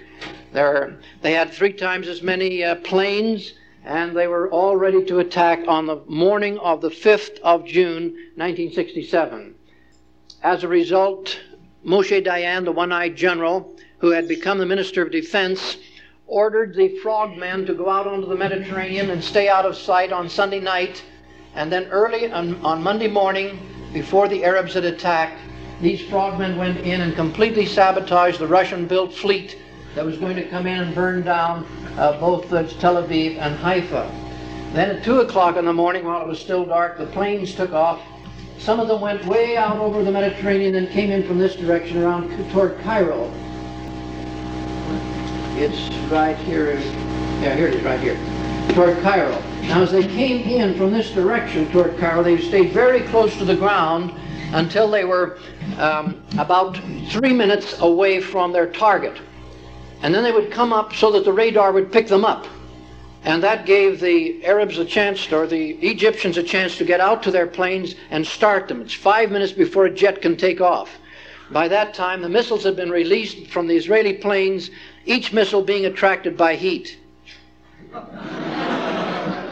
There, 0.53 0.99
they 1.21 1.33
had 1.33 1.51
three 1.51 1.73
times 1.73 2.07
as 2.07 2.21
many 2.21 2.63
uh, 2.63 2.75
planes, 2.75 3.53
and 3.83 4.15
they 4.15 4.27
were 4.27 4.49
all 4.49 4.77
ready 4.77 5.03
to 5.05 5.19
attack 5.19 5.67
on 5.67 5.85
the 5.85 6.01
morning 6.07 6.57
of 6.59 6.81
the 6.81 6.89
5th 6.89 7.39
of 7.39 7.65
June, 7.65 8.13
1967. 8.35 9.55
As 10.43 10.63
a 10.63 10.67
result, 10.67 11.39
Moshe 11.85 12.23
Dayan, 12.23 12.63
the 12.63 12.71
one 12.71 12.91
eyed 12.91 13.15
general, 13.15 13.75
who 13.99 14.11
had 14.11 14.27
become 14.27 14.57
the 14.57 14.65
Minister 14.65 15.01
of 15.01 15.11
Defense, 15.11 15.77
ordered 16.27 16.75
the 16.75 16.89
frogmen 16.99 17.65
to 17.65 17.73
go 17.73 17.89
out 17.89 18.05
onto 18.05 18.27
the 18.27 18.35
Mediterranean 18.35 19.09
and 19.09 19.23
stay 19.23 19.47
out 19.47 19.65
of 19.65 19.77
sight 19.77 20.11
on 20.11 20.29
Sunday 20.29 20.59
night. 20.59 21.03
And 21.55 21.71
then 21.71 21.85
early 21.85 22.29
on, 22.31 22.63
on 22.63 22.83
Monday 22.83 23.07
morning, 23.07 23.59
before 23.93 24.27
the 24.27 24.43
Arabs 24.43 24.73
had 24.73 24.83
attacked, 24.83 25.39
these 25.81 26.01
frogmen 26.09 26.57
went 26.57 26.79
in 26.79 27.01
and 27.01 27.15
completely 27.15 27.65
sabotaged 27.65 28.39
the 28.39 28.47
Russian 28.47 28.87
built 28.87 29.13
fleet 29.13 29.57
that 29.95 30.05
was 30.05 30.17
going 30.17 30.35
to 30.35 30.47
come 30.49 30.67
in 30.67 30.79
and 30.79 30.93
burn 30.93 31.23
down 31.23 31.65
uh, 31.97 32.19
both 32.19 32.51
uh, 32.51 32.63
Tel 32.79 33.01
Aviv 33.01 33.37
and 33.37 33.55
Haifa. 33.55 34.11
Then 34.73 34.97
at 34.97 35.03
2 35.03 35.21
o'clock 35.21 35.55
in 35.55 35.65
the 35.65 35.73
morning, 35.73 36.03
while 36.03 36.21
it 36.21 36.27
was 36.27 36.39
still 36.39 36.65
dark, 36.65 36.97
the 36.97 37.05
planes 37.07 37.55
took 37.55 37.71
off. 37.71 38.01
Some 38.59 38.79
of 38.79 38.87
them 38.87 38.99
went 38.99 39.25
way 39.25 39.55
out 39.55 39.77
over 39.77 40.03
the 40.03 40.11
Mediterranean 40.11 40.75
and 40.75 40.89
came 40.89 41.09
in 41.09 41.25
from 41.25 41.37
this 41.37 41.55
direction 41.55 42.03
around 42.03 42.29
toward 42.51 42.77
Cairo. 42.81 43.31
It's 45.59 45.89
right 46.11 46.37
here. 46.37 46.75
Yeah, 47.41 47.55
here 47.55 47.67
it 47.67 47.73
is, 47.73 47.83
right 47.83 47.99
here. 47.99 48.15
Toward 48.75 49.01
Cairo. 49.01 49.41
Now, 49.63 49.81
as 49.81 49.91
they 49.91 50.05
came 50.05 50.47
in 50.47 50.77
from 50.77 50.91
this 50.91 51.09
direction 51.09 51.71
toward 51.71 51.97
Cairo, 51.97 52.21
they 52.21 52.37
stayed 52.37 52.71
very 52.73 53.01
close 53.01 53.35
to 53.39 53.43
the 53.43 53.55
ground 53.55 54.13
until 54.53 54.87
they 54.87 55.03
were 55.03 55.39
um, 55.79 56.23
about 56.37 56.77
three 57.09 57.33
minutes 57.33 57.79
away 57.79 58.21
from 58.21 58.51
their 58.51 58.67
target. 58.67 59.19
And 60.03 60.13
then 60.13 60.21
they 60.21 60.31
would 60.31 60.51
come 60.51 60.71
up 60.71 60.93
so 60.93 61.11
that 61.13 61.25
the 61.25 61.33
radar 61.33 61.71
would 61.71 61.91
pick 61.91 62.07
them 62.07 62.23
up. 62.23 62.45
And 63.23 63.41
that 63.41 63.65
gave 63.65 63.99
the 63.99 64.45
Arabs 64.45 64.77
a 64.77 64.85
chance, 64.85 65.31
or 65.33 65.47
the 65.47 65.71
Egyptians 65.81 66.37
a 66.37 66.43
chance 66.43 66.77
to 66.77 66.85
get 66.85 66.99
out 66.99 67.23
to 67.23 67.31
their 67.31 67.47
planes 67.47 67.95
and 68.11 68.25
start 68.27 68.67
them. 68.67 68.79
It's 68.81 68.93
five 68.93 69.31
minutes 69.31 69.53
before 69.53 69.87
a 69.87 69.91
jet 69.91 70.21
can 70.21 70.37
take 70.37 70.61
off. 70.61 70.99
By 71.49 71.67
that 71.69 71.95
time, 71.95 72.21
the 72.21 72.29
missiles 72.29 72.63
had 72.63 72.75
been 72.75 72.91
released 72.91 73.47
from 73.47 73.67
the 73.67 73.75
Israeli 73.75 74.13
planes, 74.13 74.69
each 75.07 75.33
missile 75.33 75.63
being 75.63 75.85
attracted 75.85 76.37
by 76.37 76.55
heat. 76.55 76.97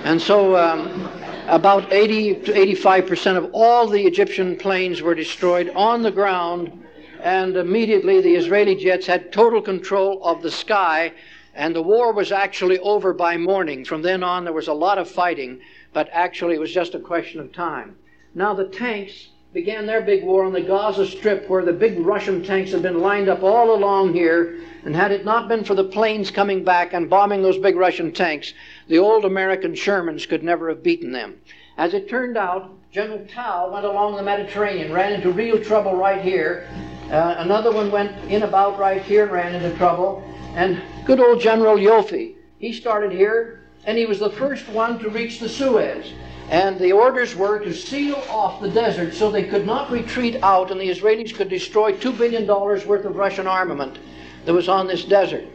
And 0.04 0.22
so 0.22 0.56
um, 0.56 1.10
about 1.48 1.92
80 1.92 2.36
to 2.42 2.58
85 2.58 3.08
percent 3.08 3.38
of 3.38 3.50
all 3.54 3.88
the 3.88 4.06
Egyptian 4.06 4.56
planes 4.58 5.02
were 5.02 5.16
destroyed 5.16 5.72
on 5.76 6.04
the 6.04 6.12
ground, 6.12 6.86
and 7.22 7.58
immediately 7.58 8.22
the 8.22 8.36
Israeli 8.36 8.76
jets 8.76 9.08
had 9.08 9.32
total 9.32 9.62
control 9.62 10.24
of 10.24 10.44
the 10.44 10.52
sky, 10.52 11.12
and 11.56 11.76
the 11.76 11.82
war 11.82 12.14
was 12.14 12.32
actually 12.32 12.78
over 12.80 13.14
by 13.14 13.38
morning. 13.38 13.86
From 13.86 14.02
then 14.02 14.24
on, 14.24 14.44
there 14.44 14.54
was 14.54 14.68
a 14.68 14.74
lot 14.74 14.98
of 14.98 15.10
fighting, 15.10 15.60
but 15.94 16.10
actually 16.12 16.56
it 16.56 16.60
was 16.60 16.74
just 16.74 16.94
a 16.94 17.00
question 17.00 17.40
of 17.40 17.52
time. 17.52 17.96
Now 18.36 18.54
the 18.54 18.66
tanks 18.66 19.30
began 19.56 19.86
their 19.86 20.02
big 20.02 20.22
war 20.22 20.44
on 20.44 20.52
the 20.52 20.60
Gaza 20.60 21.08
Strip, 21.08 21.50
where 21.50 21.64
the 21.64 21.72
big 21.72 21.98
Russian 22.00 22.44
tanks 22.44 22.72
had 22.72 22.82
been 22.82 23.00
lined 23.00 23.30
up 23.30 23.42
all 23.42 23.74
along 23.74 24.14
here. 24.14 24.60
And 24.84 24.94
had 24.94 25.14
it 25.14 25.24
not 25.24 25.48
been 25.48 25.64
for 25.64 25.74
the 25.74 25.86
planes 25.86 26.30
coming 26.30 26.66
back 26.66 26.92
and 26.92 27.10
bombing 27.10 27.42
those 27.42 27.58
big 27.58 27.78
Russian 27.78 28.12
tanks, 28.12 28.54
the 28.90 28.98
old 28.98 29.24
American 29.24 29.72
Shermans 29.72 30.28
could 30.28 30.44
never 30.44 30.68
have 30.68 30.84
beaten 30.84 31.14
them. 31.14 31.40
As 31.78 31.94
it 31.94 32.10
turned 32.10 32.36
out, 32.36 32.70
General 32.92 33.26
Tal 33.30 33.72
went 33.72 33.86
along 33.86 34.18
the 34.18 34.24
Mediterranean, 34.24 34.92
ran 34.92 35.14
into 35.14 35.32
real 35.32 35.64
trouble 35.64 35.96
right 35.96 36.22
here. 36.22 36.68
Uh, 37.10 37.36
another 37.38 37.72
one 37.72 37.90
went 37.90 38.12
in 38.30 38.44
about 38.44 38.78
right 38.78 39.02
here 39.02 39.24
and 39.24 39.32
ran 39.32 39.56
into 39.56 39.76
trouble. 39.78 40.22
And 40.56 40.82
good 41.06 41.22
old 41.22 41.40
General 41.40 41.78
Yoffe, 41.78 42.36
he 42.60 42.74
started 42.74 43.14
here, 43.14 43.62
and 43.86 43.98
he 43.98 44.06
was 44.06 44.20
the 44.20 44.32
first 44.32 44.68
one 44.68 45.00
to 45.00 45.10
reach 45.10 45.40
the 45.40 45.48
Suez. 45.48 46.12
And 46.50 46.80
the 46.80 46.92
orders 46.92 47.36
were 47.36 47.60
to 47.60 47.74
seal 47.74 48.24
off 48.30 48.62
the 48.62 48.70
desert 48.70 49.14
so 49.14 49.32
they 49.32 49.44
could 49.46 49.66
not 49.66 49.92
retreat 49.92 50.38
out 50.44 50.72
and 50.72 50.80
the 50.80 50.90
Israelis 50.90 51.34
could 51.34 51.50
destroy 51.50 51.94
$2 51.94 52.18
billion 52.18 52.46
worth 52.48 53.06
of 53.06 53.16
Russian 53.16 53.48
armament 53.48 53.98
that 54.46 54.54
was 54.54 54.70
on 54.70 54.86
this 54.88 55.06
desert. 55.06 55.46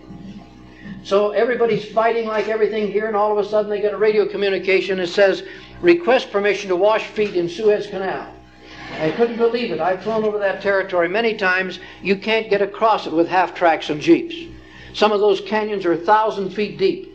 So 1.03 1.31
everybody's 1.31 1.91
fighting 1.93 2.27
like 2.27 2.49
everything 2.49 2.91
here, 2.91 3.07
and 3.07 3.17
all 3.17 3.33
of 3.33 3.45
a 3.45 3.49
sudden 3.49 3.71
they 3.71 3.81
get 3.81 3.95
a 3.95 3.97
radio 3.97 4.27
communication 4.27 4.99
that 4.99 5.07
says, 5.07 5.45
request 5.81 6.31
permission 6.31 6.69
to 6.69 6.77
wash 6.77 7.07
feet 7.07 7.35
in 7.35 7.49
Suez 7.49 7.87
Canal. 7.87 8.35
I 8.99 9.11
couldn't 9.13 9.39
believe 9.39 9.71
it. 9.71 9.81
I've 9.81 10.03
flown 10.03 10.25
over 10.25 10.39
that 10.39 10.61
territory 10.61 11.09
many 11.09 11.35
times. 11.35 11.79
You 12.03 12.17
can't 12.17 12.51
get 12.51 12.61
across 12.61 13.07
it 13.07 13.13
with 13.13 13.29
half 13.29 13.55
tracks 13.55 13.89
and 13.89 14.01
jeeps. 14.01 14.35
Some 14.93 15.13
of 15.13 15.21
those 15.21 15.41
canyons 15.41 15.87
are 15.87 15.93
a 15.93 15.97
thousand 15.97 16.51
feet 16.51 16.77
deep. 16.77 17.07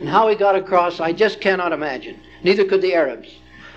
And 0.00 0.08
how 0.08 0.28
he 0.28 0.34
got 0.34 0.56
across, 0.56 1.00
I 1.00 1.12
just 1.12 1.40
cannot 1.40 1.72
imagine. 1.72 2.20
Neither 2.42 2.64
could 2.64 2.82
the 2.82 2.94
Arabs. 2.94 3.28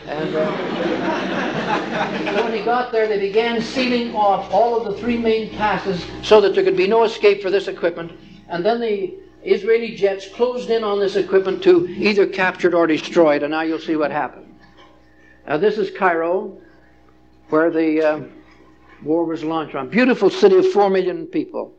And 0.08 0.36
uh, 0.36 0.52
when 2.44 2.54
he 2.54 2.64
got 2.64 2.92
there, 2.92 3.08
they 3.08 3.20
began 3.20 3.62
sealing 3.62 4.14
off 4.16 4.52
all 4.52 4.76
of 4.76 4.86
the 4.94 5.00
three 5.00 5.18
main 5.18 5.50
passes 5.52 6.06
so 6.22 6.42
that 6.42 6.56
there 6.56 6.64
could 6.64 6.78
be 6.78 6.88
no 6.88 7.04
escape 7.04 7.42
for 7.42 7.50
this 7.50 7.68
equipment. 7.68 8.12
And 8.50 8.66
then 8.66 8.82
the 8.82 9.14
Israeli 9.44 9.96
jets 9.96 10.28
closed 10.30 10.70
in 10.70 10.84
on 10.84 11.00
this 11.00 11.16
equipment 11.16 11.64
to 11.64 11.88
either 11.88 12.26
capture 12.26 12.68
it 12.68 12.74
or 12.74 12.88
destroy 12.88 13.36
it. 13.36 13.44
And 13.44 13.52
now 13.52 13.62
you'll 13.62 13.80
see 13.80 13.96
what 13.96 14.12
happened. 14.12 14.60
Now, 15.48 15.58
this 15.58 15.78
is 15.78 15.92
Cairo, 15.92 16.58
where 17.50 17.70
the 17.70 18.02
uh, 18.02 18.22
war 19.04 19.26
was 19.26 19.44
launched 19.44 19.76
on. 19.76 19.90
Beautiful 19.90 20.30
city 20.30 20.56
of 20.56 20.72
four 20.72 20.90
million 20.90 21.28
people. 21.28 21.74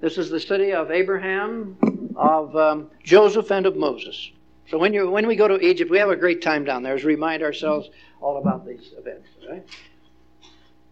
This 0.00 0.18
is 0.18 0.30
the 0.30 0.38
city 0.38 0.72
of 0.72 0.92
Abraham, 0.92 1.76
of 2.14 2.54
um, 2.56 2.90
Joseph, 3.02 3.50
and 3.50 3.66
of 3.66 3.76
Moses. 3.76 4.30
So 4.70 4.76
when, 4.76 4.92
you 4.92 5.10
when 5.10 5.26
we 5.26 5.34
go 5.34 5.48
to 5.48 5.58
Egypt, 5.64 5.90
we 5.90 5.98
have 5.98 6.10
a 6.10 6.16
great 6.16 6.42
time 6.42 6.64
down 6.64 6.82
there 6.82 6.94
as 6.94 7.02
we 7.02 7.14
remind 7.14 7.42
ourselves 7.42 7.88
all 8.20 8.36
about 8.36 8.66
these 8.66 8.92
events. 8.98 9.28
Right? 9.48 9.66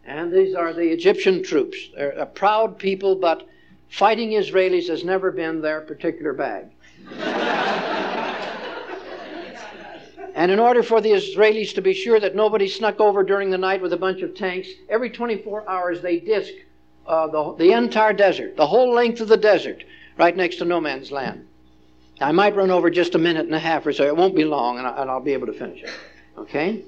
And 0.04 0.32
these 0.32 0.54
are 0.54 0.72
the 0.72 0.88
Egyptian 0.88 1.42
troops. 1.42 1.76
They're 1.94 2.10
a 2.10 2.24
proud 2.24 2.78
people, 2.78 3.16
but 3.16 3.46
fighting 3.88 4.30
Israelis 4.30 4.88
has 4.88 5.04
never 5.04 5.30
been 5.30 5.60
their 5.60 5.82
particular 5.82 6.32
bag. 6.32 6.70
and 10.34 10.50
in 10.50 10.58
order 10.58 10.82
for 10.82 11.02
the 11.02 11.10
Israelis 11.10 11.74
to 11.74 11.82
be 11.82 11.92
sure 11.92 12.18
that 12.18 12.34
nobody 12.34 12.68
snuck 12.68 12.98
over 12.98 13.22
during 13.22 13.50
the 13.50 13.58
night 13.58 13.82
with 13.82 13.92
a 13.92 13.96
bunch 13.98 14.22
of 14.22 14.34
tanks, 14.34 14.68
every 14.88 15.10
24 15.10 15.68
hours 15.68 16.00
they 16.00 16.18
disc 16.18 16.52
uh, 17.06 17.26
the, 17.26 17.54
the 17.58 17.72
entire 17.72 18.14
desert, 18.14 18.56
the 18.56 18.66
whole 18.66 18.92
length 18.94 19.20
of 19.20 19.28
the 19.28 19.36
desert, 19.36 19.84
right 20.16 20.34
next 20.36 20.56
to 20.56 20.64
no 20.64 20.80
man's 20.80 21.12
land. 21.12 21.46
I 22.20 22.32
might 22.32 22.56
run 22.56 22.70
over 22.70 22.88
just 22.88 23.14
a 23.14 23.18
minute 23.18 23.44
and 23.44 23.54
a 23.54 23.58
half 23.58 23.86
or 23.86 23.92
so. 23.92 24.04
It 24.04 24.16
won't 24.16 24.34
be 24.34 24.44
long, 24.44 24.78
and, 24.78 24.86
I, 24.86 25.04
will 25.04 25.20
be 25.20 25.34
able 25.34 25.46
to 25.48 25.52
finish 25.52 25.82
it. 25.82 25.90
Okay? 26.38 26.82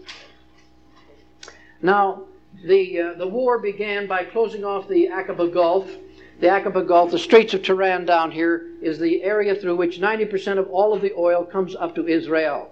Now, 1.82 2.22
the, 2.64 3.00
uh, 3.00 3.14
the 3.14 3.26
war 3.26 3.58
began 3.58 4.06
by 4.06 4.24
closing 4.24 4.64
off 4.64 4.88
the 4.88 5.08
Aqaba 5.08 5.52
Gulf. 5.52 5.90
The 6.40 6.46
Aqaba 6.46 6.86
Gulf, 6.86 7.10
the 7.10 7.18
Straits 7.18 7.52
of 7.52 7.62
Tiran 7.62 8.06
down 8.06 8.30
here, 8.30 8.68
is 8.80 8.98
the 8.98 9.22
area 9.22 9.54
through 9.54 9.76
which 9.76 10.00
90% 10.00 10.58
of 10.58 10.68
all 10.70 10.94
of 10.94 11.02
the 11.02 11.12
oil 11.14 11.44
comes 11.44 11.76
up 11.76 11.94
to 11.96 12.06
Israel. 12.08 12.70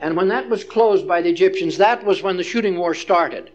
And 0.00 0.16
when 0.16 0.28
that 0.28 0.48
was 0.48 0.64
closed 0.64 1.06
by 1.06 1.20
the 1.20 1.28
Egyptians, 1.28 1.76
that 1.76 2.02
was 2.04 2.22
when 2.22 2.38
the 2.38 2.42
shooting 2.42 2.78
war 2.78 2.94
started. 2.94 3.50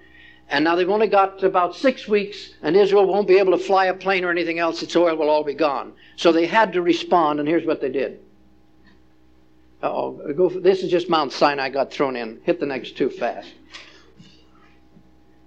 And 0.49 0.63
now 0.63 0.75
they've 0.75 0.89
only 0.89 1.07
got 1.07 1.43
about 1.43 1.75
six 1.75 2.07
weeks, 2.07 2.53
and 2.61 2.75
Israel 2.75 3.07
won't 3.07 3.27
be 3.27 3.39
able 3.39 3.57
to 3.57 3.63
fly 3.63 3.87
a 3.87 3.93
plane 3.95 4.23
or 4.23 4.29
anything 4.29 4.59
else. 4.59 4.83
Its 4.83 4.95
oil 4.95 5.15
will 5.15 5.29
all 5.29 5.43
be 5.43 5.55
gone. 5.55 5.93
So 6.17 6.31
they 6.31 6.45
had 6.45 6.73
to 6.73 6.83
respond, 6.83 7.39
and 7.39 7.49
here's 7.49 7.65
what 7.65 7.81
they 7.81 7.89
did. 7.89 8.19
Oh, 9.87 10.59
this 10.61 10.83
is 10.83 10.91
just 10.91 11.09
Mount 11.09 11.31
Sinai 11.31 11.69
got 11.69 11.91
thrown 11.91 12.15
in. 12.15 12.39
Hit 12.43 12.59
the 12.59 12.65
next 12.65 12.97
two 12.97 13.09
fast. 13.09 13.53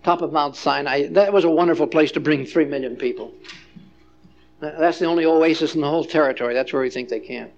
Top 0.04 0.22
of 0.22 0.32
Mount 0.32 0.56
Sinai. 0.56 1.08
That 1.08 1.32
was 1.32 1.44
a 1.44 1.50
wonderful 1.50 1.86
place 1.86 2.12
to 2.12 2.20
bring 2.20 2.46
three 2.46 2.64
million 2.64 2.96
people. 2.96 3.32
That's 4.60 4.98
the 4.98 5.06
only 5.06 5.24
oasis 5.24 5.74
in 5.74 5.80
the 5.80 5.88
whole 5.88 6.04
territory. 6.04 6.54
That's 6.54 6.72
where 6.72 6.82
we 6.82 6.90
think 6.90 7.08
they 7.08 7.20
can. 7.20 7.50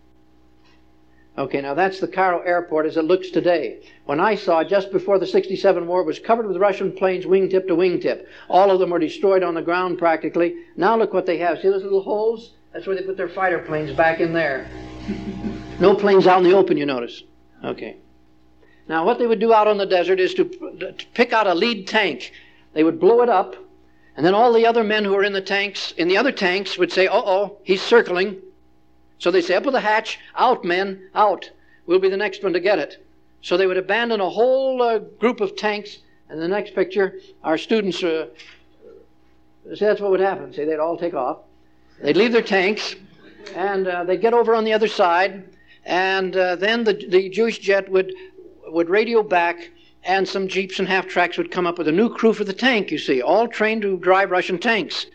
Okay, 1.38 1.60
now 1.60 1.74
that's 1.74 2.00
the 2.00 2.08
Cairo 2.08 2.40
airport 2.40 2.86
as 2.86 2.96
it 2.96 3.04
looks 3.04 3.30
today. 3.30 3.82
When 4.04 4.20
I 4.20 4.34
saw 4.34 4.58
it 4.60 4.68
just 4.68 4.92
before 4.92 5.18
the 5.18 5.26
67 5.26 5.86
war, 5.86 6.00
it 6.00 6.06
was 6.06 6.18
covered 6.18 6.46
with 6.46 6.56
Russian 6.58 6.92
planes 6.92 7.24
wingtip 7.24 7.66
to 7.68 7.74
wingtip. 7.74 8.26
All 8.48 8.70
of 8.70 8.80
them 8.80 8.90
were 8.90 8.98
destroyed 8.98 9.42
on 9.42 9.54
the 9.54 9.62
ground 9.62 9.98
practically. 9.98 10.56
Now 10.76 10.98
look 10.98 11.14
what 11.14 11.26
they 11.26 11.38
have. 11.38 11.60
See 11.60 11.68
those 11.68 11.82
little 11.82 12.02
holes? 12.02 12.54
That's 12.72 12.86
where 12.86 12.96
they 12.96 13.02
put 13.02 13.16
their 13.16 13.28
fighter 13.28 13.60
planes 13.60 13.92
back 13.92 14.20
in 14.20 14.32
there. 14.32 14.68
No 15.80 15.94
planes 15.94 16.26
out 16.26 16.38
in 16.38 16.44
the 16.44 16.56
open, 16.56 16.76
you 16.76 16.86
notice. 16.86 17.22
Okay. 17.64 17.96
Now, 18.88 19.04
what 19.04 19.18
they 19.18 19.26
would 19.26 19.40
do 19.40 19.52
out 19.52 19.66
on 19.66 19.78
the 19.78 19.86
desert 19.86 20.20
is 20.20 20.34
to, 20.34 20.44
to 20.44 21.06
pick 21.14 21.32
out 21.32 21.46
a 21.46 21.54
lead 21.54 21.86
tank. 21.86 22.32
They 22.72 22.84
would 22.84 23.00
blow 23.00 23.22
it 23.22 23.28
up, 23.28 23.56
and 24.16 24.26
then 24.26 24.34
all 24.34 24.52
the 24.52 24.66
other 24.66 24.84
men 24.84 25.04
who 25.04 25.12
were 25.12 25.24
in 25.24 25.32
the 25.32 25.40
tanks, 25.40 25.92
in 25.92 26.08
the 26.08 26.16
other 26.16 26.32
tanks, 26.32 26.76
would 26.76 26.92
say, 26.92 27.06
"Uh 27.06 27.22
oh, 27.24 27.58
he's 27.64 27.82
circling." 27.82 28.40
So 29.18 29.30
they 29.30 29.42
say, 29.42 29.54
up 29.54 29.64
with 29.64 29.74
the 29.74 29.80
hatch, 29.80 30.18
out, 30.34 30.64
men, 30.64 31.10
out. 31.14 31.50
We'll 31.86 31.98
be 31.98 32.08
the 32.08 32.16
next 32.16 32.42
one 32.42 32.54
to 32.54 32.60
get 32.60 32.78
it. 32.78 33.06
So 33.42 33.56
they 33.56 33.66
would 33.66 33.76
abandon 33.76 34.20
a 34.20 34.30
whole 34.30 34.80
uh, 34.80 34.98
group 34.98 35.40
of 35.40 35.56
tanks. 35.56 35.98
And 36.30 36.40
the 36.40 36.48
next 36.48 36.74
picture, 36.74 37.18
our 37.44 37.58
students, 37.58 38.02
uh, 38.02 38.28
see, 39.74 39.84
that's 39.84 40.00
what 40.00 40.10
would 40.10 40.20
happen. 40.20 40.54
See, 40.54 40.64
they'd 40.64 40.78
all 40.78 40.96
take 40.96 41.12
off. 41.12 41.40
They'd 42.00 42.16
leave 42.16 42.32
their 42.32 42.40
tanks, 42.40 42.94
and 43.54 43.86
uh, 43.86 44.04
they'd 44.04 44.22
get 44.22 44.32
over 44.32 44.54
on 44.54 44.64
the 44.64 44.72
other 44.72 44.88
side. 44.88 45.44
And 45.84 46.36
uh, 46.36 46.56
then 46.56 46.84
the, 46.84 46.94
the 46.94 47.28
Jewish 47.28 47.58
jet 47.58 47.90
would, 47.90 48.12
would 48.66 48.88
radio 48.88 49.22
back, 49.22 49.70
and 50.04 50.26
some 50.26 50.48
jeeps 50.48 50.78
and 50.78 50.88
half 50.88 51.06
tracks 51.06 51.36
would 51.36 51.50
come 51.50 51.66
up 51.66 51.78
with 51.78 51.88
a 51.88 51.92
new 51.92 52.08
crew 52.08 52.32
for 52.32 52.44
the 52.44 52.52
tank, 52.52 52.90
you 52.90 52.98
see, 52.98 53.20
all 53.20 53.46
trained 53.48 53.82
to 53.82 53.98
drive 53.98 54.30
Russian 54.30 54.58
tanks. 54.58 55.06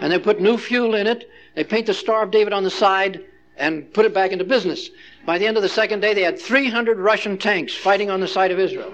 And 0.00 0.12
they 0.12 0.18
put 0.18 0.40
new 0.40 0.58
fuel 0.58 0.94
in 0.94 1.06
it. 1.06 1.30
They 1.54 1.64
paint 1.64 1.86
the 1.86 1.94
Star 1.94 2.22
of 2.22 2.30
David 2.30 2.52
on 2.52 2.62
the 2.62 2.70
side 2.70 3.24
and 3.56 3.92
put 3.92 4.06
it 4.06 4.14
back 4.14 4.30
into 4.30 4.44
business. 4.44 4.90
By 5.26 5.38
the 5.38 5.46
end 5.46 5.56
of 5.56 5.62
the 5.62 5.68
second 5.68 6.00
day, 6.00 6.14
they 6.14 6.22
had 6.22 6.38
300 6.38 6.98
Russian 6.98 7.36
tanks 7.36 7.74
fighting 7.74 8.10
on 8.10 8.20
the 8.20 8.28
side 8.28 8.50
of 8.50 8.58
Israel. 8.58 8.92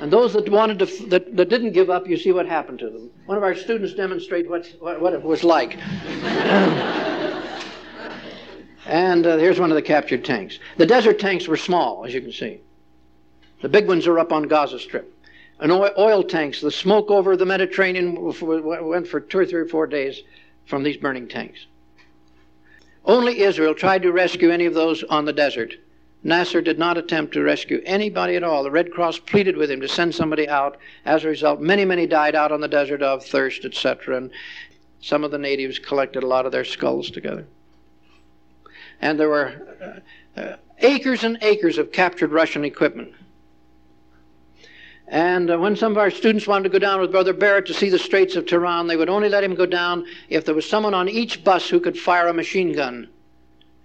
And 0.00 0.12
those 0.12 0.32
that 0.32 0.48
wanted 0.48 0.80
to, 0.80 0.86
that, 1.08 1.36
that 1.36 1.48
didn't 1.48 1.72
give 1.72 1.88
up, 1.88 2.08
you 2.08 2.16
see 2.16 2.32
what 2.32 2.46
happened 2.46 2.80
to 2.80 2.90
them. 2.90 3.10
One 3.26 3.38
of 3.38 3.44
our 3.44 3.54
students 3.54 3.94
demonstrated 3.94 4.50
what, 4.50 4.66
what, 4.80 5.00
what 5.00 5.12
it 5.12 5.22
was 5.22 5.44
like. 5.44 5.78
And 8.86 9.26
uh, 9.26 9.36
here's 9.36 9.60
one 9.60 9.70
of 9.70 9.76
the 9.76 9.82
captured 9.82 10.24
tanks. 10.24 10.58
The 10.76 10.86
desert 10.86 11.18
tanks 11.18 11.48
were 11.48 11.56
small, 11.56 12.04
as 12.04 12.14
you 12.14 12.20
can 12.20 12.32
see. 12.32 12.60
The 13.62 13.68
big 13.68 13.88
ones 13.88 14.06
are 14.06 14.18
up 14.18 14.32
on 14.32 14.44
Gaza 14.44 14.78
Strip. 14.78 15.10
And 15.60 15.72
oil 15.72 16.22
tanks, 16.22 16.60
the 16.60 16.70
smoke 16.70 17.10
over 17.10 17.36
the 17.36 17.46
Mediterranean 17.46 18.16
went 18.20 19.08
for 19.08 19.20
two 19.20 19.38
or 19.38 19.46
three 19.46 19.60
or 19.60 19.68
four 19.68 19.86
days 19.86 20.22
from 20.66 20.82
these 20.82 20.96
burning 20.96 21.28
tanks. 21.28 21.66
Only 23.04 23.40
Israel 23.40 23.74
tried 23.74 24.02
to 24.02 24.12
rescue 24.12 24.50
any 24.50 24.66
of 24.66 24.74
those 24.74 25.04
on 25.04 25.24
the 25.24 25.32
desert. 25.32 25.76
Nasser 26.22 26.62
did 26.62 26.78
not 26.78 26.96
attempt 26.96 27.34
to 27.34 27.42
rescue 27.42 27.82
anybody 27.84 28.34
at 28.34 28.42
all. 28.42 28.62
The 28.62 28.70
Red 28.70 28.90
Cross 28.90 29.18
pleaded 29.20 29.56
with 29.56 29.70
him 29.70 29.80
to 29.82 29.88
send 29.88 30.14
somebody 30.14 30.48
out. 30.48 30.78
As 31.04 31.22
a 31.22 31.28
result, 31.28 31.60
many, 31.60 31.84
many 31.84 32.06
died 32.06 32.34
out 32.34 32.50
on 32.50 32.62
the 32.62 32.68
desert 32.68 33.02
of 33.02 33.24
thirst, 33.24 33.66
etc. 33.66 34.16
And 34.16 34.30
some 35.00 35.22
of 35.22 35.30
the 35.30 35.38
natives 35.38 35.78
collected 35.78 36.22
a 36.22 36.26
lot 36.26 36.46
of 36.46 36.52
their 36.52 36.64
skulls 36.64 37.10
together. 37.10 37.46
And 39.04 39.20
there 39.20 39.28
were 39.28 40.00
uh, 40.34 40.56
acres 40.78 41.24
and 41.24 41.36
acres 41.42 41.76
of 41.76 41.92
captured 41.92 42.32
Russian 42.32 42.64
equipment. 42.64 43.12
And 45.06 45.50
uh, 45.50 45.58
when 45.58 45.76
some 45.76 45.92
of 45.92 45.98
our 45.98 46.10
students 46.10 46.46
wanted 46.46 46.62
to 46.62 46.68
go 46.70 46.78
down 46.78 47.02
with 47.02 47.10
Brother 47.10 47.34
Barrett 47.34 47.66
to 47.66 47.74
see 47.74 47.90
the 47.90 47.98
Straits 47.98 48.34
of 48.34 48.46
Tiran, 48.46 48.88
they 48.88 48.96
would 48.96 49.10
only 49.10 49.28
let 49.28 49.44
him 49.44 49.56
go 49.56 49.66
down 49.66 50.06
if 50.30 50.46
there 50.46 50.54
was 50.54 50.66
someone 50.66 50.94
on 50.94 51.10
each 51.10 51.44
bus 51.44 51.68
who 51.68 51.80
could 51.80 51.98
fire 51.98 52.28
a 52.28 52.32
machine 52.32 52.72
gun. 52.72 53.10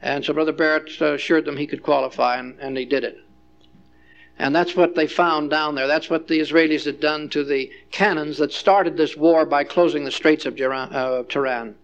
And 0.02 0.24
so 0.24 0.32
Brother 0.32 0.54
Barrett 0.54 0.90
uh, 1.02 1.16
assured 1.16 1.44
them 1.44 1.58
he 1.58 1.68
could 1.68 1.84
qualify, 1.84 2.38
and, 2.38 2.58
and 2.62 2.78
he 2.78 2.86
did 2.86 3.04
it. 3.04 3.18
And 4.38 4.56
that's 4.56 4.78
what 4.78 4.96
they 4.96 5.06
found 5.06 5.50
down 5.50 5.76
there. 5.76 5.88
That's 5.88 6.10
what 6.10 6.30
the 6.30 6.40
Israelis 6.40 6.86
had 6.86 7.02
done 7.02 7.28
to 7.32 7.44
the 7.44 7.70
cannons 7.92 8.38
that 8.38 8.54
started 8.54 8.96
this 8.96 9.18
war 9.18 9.46
by 9.46 9.66
closing 9.66 10.06
the 10.06 10.12
Straits 10.12 10.46
of 10.46 10.54
uh, 10.54 11.24
Tiran. 11.28 11.76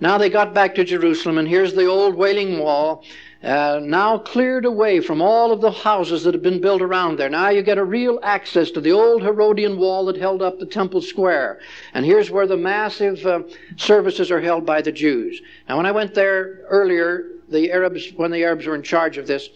Now 0.00 0.18
they 0.18 0.28
got 0.28 0.54
back 0.54 0.74
to 0.74 0.84
Jerusalem, 0.84 1.38
and 1.38 1.46
here's 1.46 1.72
the 1.72 1.86
old 1.86 2.16
Wailing 2.16 2.58
Wall, 2.58 3.04
uh, 3.44 3.78
now 3.82 4.18
cleared 4.18 4.64
away 4.64 5.00
from 5.00 5.22
all 5.22 5.52
of 5.52 5.60
the 5.60 5.70
houses 5.70 6.24
that 6.24 6.34
have 6.34 6.42
been 6.42 6.60
built 6.60 6.82
around 6.82 7.18
there. 7.18 7.28
Now 7.28 7.50
you 7.50 7.62
get 7.62 7.78
a 7.78 7.84
real 7.84 8.18
access 8.22 8.70
to 8.72 8.80
the 8.80 8.90
old 8.90 9.22
Herodian 9.22 9.78
wall 9.78 10.06
that 10.06 10.16
held 10.16 10.42
up 10.42 10.58
the 10.58 10.66
temple 10.66 11.00
square. 11.00 11.60
And 11.92 12.04
here's 12.04 12.30
where 12.30 12.46
the 12.46 12.56
massive 12.56 13.24
uh, 13.24 13.42
services 13.76 14.30
are 14.30 14.40
held 14.40 14.66
by 14.66 14.82
the 14.82 14.90
Jews. 14.90 15.40
Now, 15.68 15.76
when 15.76 15.86
I 15.86 15.92
went 15.92 16.14
there 16.14 16.62
earlier, 16.68 17.26
the 17.48 17.70
Arabs, 17.70 18.12
when 18.16 18.30
the 18.30 18.42
Arabs 18.42 18.66
were 18.66 18.74
in 18.74 18.82
charge 18.82 19.18
of 19.18 19.26
this, 19.26 19.48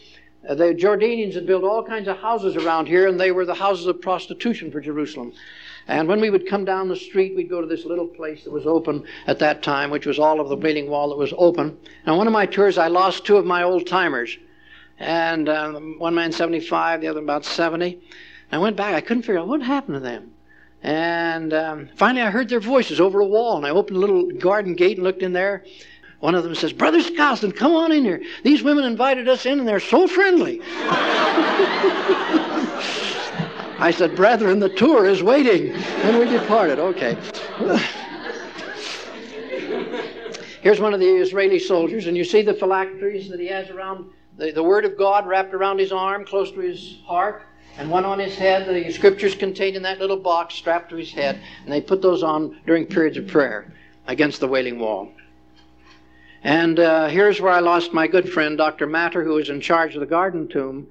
uh, 0.48 0.54
the 0.54 0.74
Jordanians 0.74 1.34
had 1.34 1.46
built 1.46 1.64
all 1.64 1.82
kinds 1.82 2.08
of 2.08 2.18
houses 2.18 2.56
around 2.56 2.86
here, 2.86 3.08
and 3.08 3.18
they 3.18 3.32
were 3.32 3.44
the 3.44 3.54
houses 3.54 3.86
of 3.86 4.00
prostitution 4.00 4.70
for 4.70 4.80
Jerusalem. 4.80 5.32
And 5.88 6.06
when 6.06 6.20
we 6.20 6.28
would 6.28 6.46
come 6.46 6.66
down 6.66 6.88
the 6.88 6.96
street, 6.96 7.34
we'd 7.34 7.48
go 7.48 7.62
to 7.62 7.66
this 7.66 7.86
little 7.86 8.06
place 8.06 8.44
that 8.44 8.52
was 8.52 8.66
open 8.66 9.04
at 9.26 9.38
that 9.38 9.62
time, 9.62 9.90
which 9.90 10.04
was 10.04 10.18
all 10.18 10.38
of 10.38 10.50
the 10.50 10.56
Wailing 10.56 10.90
Wall 10.90 11.08
that 11.08 11.16
was 11.16 11.32
open. 11.38 11.78
And 12.04 12.12
on 12.12 12.18
one 12.18 12.26
of 12.26 12.32
my 12.32 12.44
tours, 12.44 12.76
I 12.76 12.88
lost 12.88 13.24
two 13.24 13.38
of 13.38 13.46
my 13.46 13.62
old 13.62 13.86
timers. 13.86 14.36
And 14.98 15.48
um, 15.48 15.98
one 15.98 16.14
man 16.14 16.30
75, 16.30 17.00
the 17.00 17.08
other 17.08 17.20
about 17.20 17.46
70. 17.46 17.98
I 18.52 18.58
went 18.58 18.76
back. 18.76 18.94
I 18.94 19.00
couldn't 19.00 19.22
figure 19.22 19.38
out 19.38 19.48
what 19.48 19.62
happened 19.62 19.96
to 19.96 20.00
them. 20.00 20.32
And 20.82 21.54
um, 21.54 21.88
finally, 21.96 22.22
I 22.22 22.30
heard 22.30 22.50
their 22.50 22.60
voices 22.60 23.00
over 23.00 23.20
a 23.20 23.26
wall. 23.26 23.56
And 23.56 23.66
I 23.66 23.70
opened 23.70 23.96
a 23.96 24.00
little 24.00 24.30
garden 24.32 24.74
gate 24.74 24.98
and 24.98 25.04
looked 25.04 25.22
in 25.22 25.32
there. 25.32 25.64
One 26.20 26.34
of 26.34 26.44
them 26.44 26.54
says, 26.54 26.74
Brother 26.74 27.00
Skousen, 27.00 27.56
come 27.56 27.72
on 27.72 27.92
in 27.92 28.04
here. 28.04 28.20
These 28.42 28.62
women 28.62 28.84
invited 28.84 29.26
us 29.28 29.46
in, 29.46 29.58
and 29.58 29.66
they're 29.66 29.80
so 29.80 30.06
friendly. 30.06 30.60
I 33.78 33.92
said, 33.92 34.16
Brethren, 34.16 34.58
the 34.58 34.68
tour 34.68 35.06
is 35.06 35.22
waiting. 35.22 35.72
And 35.72 36.18
we 36.18 36.24
departed. 36.28 36.80
Okay. 36.80 37.16
Here's 40.60 40.80
one 40.80 40.92
of 40.92 40.98
the 41.00 41.06
Israeli 41.06 41.60
soldiers, 41.60 42.08
and 42.08 42.16
you 42.16 42.24
see 42.24 42.42
the 42.42 42.54
phylacteries 42.54 43.28
that 43.30 43.38
he 43.38 43.46
has 43.46 43.70
around 43.70 44.10
the, 44.36 44.50
the 44.50 44.62
Word 44.62 44.84
of 44.84 44.98
God 44.98 45.26
wrapped 45.26 45.54
around 45.54 45.78
his 45.78 45.92
arm, 45.92 46.24
close 46.24 46.50
to 46.52 46.60
his 46.60 46.98
heart, 47.04 47.42
and 47.76 47.88
one 47.88 48.04
on 48.04 48.18
his 48.18 48.34
head. 48.34 48.68
The 48.68 48.90
scriptures 48.90 49.36
contained 49.36 49.76
in 49.76 49.82
that 49.82 50.00
little 50.00 50.16
box 50.16 50.56
strapped 50.56 50.90
to 50.90 50.96
his 50.96 51.12
head, 51.12 51.40
and 51.62 51.72
they 51.72 51.80
put 51.80 52.02
those 52.02 52.24
on 52.24 52.60
during 52.66 52.86
periods 52.86 53.16
of 53.16 53.28
prayer 53.28 53.72
against 54.08 54.40
the 54.40 54.48
Wailing 54.48 54.80
Wall. 54.80 55.12
And 56.42 56.80
uh, 56.80 57.06
here's 57.08 57.40
where 57.40 57.52
I 57.52 57.60
lost 57.60 57.92
my 57.92 58.08
good 58.08 58.28
friend, 58.28 58.58
Dr. 58.58 58.86
Mattar, 58.86 59.24
who 59.24 59.34
was 59.34 59.50
in 59.50 59.60
charge 59.60 59.94
of 59.94 60.00
the 60.00 60.06
Garden 60.06 60.48
Tomb. 60.48 60.88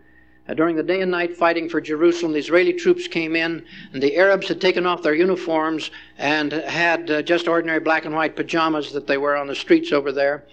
Uh, 0.47 0.53
during 0.53 0.75
the 0.75 0.83
day 0.83 1.01
and 1.01 1.11
night 1.11 1.35
fighting 1.35 1.67
for 1.67 1.81
Jerusalem, 1.81 2.31
the 2.31 2.39
Israeli 2.39 2.73
troops 2.73 3.07
came 3.07 3.35
in, 3.35 3.65
and 3.91 4.01
the 4.01 4.15
Arabs 4.15 4.47
had 4.47 4.61
taken 4.61 4.85
off 4.85 5.03
their 5.03 5.13
uniforms 5.13 5.91
and 6.17 6.51
had 6.51 7.11
uh, 7.11 7.21
just 7.21 7.47
ordinary 7.47 7.81
black 7.81 8.05
and 8.05 8.15
white 8.15 8.35
pajamas 8.35 8.93
that 8.93 9.07
they 9.07 9.17
wear 9.17 9.35
on 9.35 9.47
the 9.47 9.55
streets 9.55 9.91
over 9.91 10.11
there. 10.11 10.45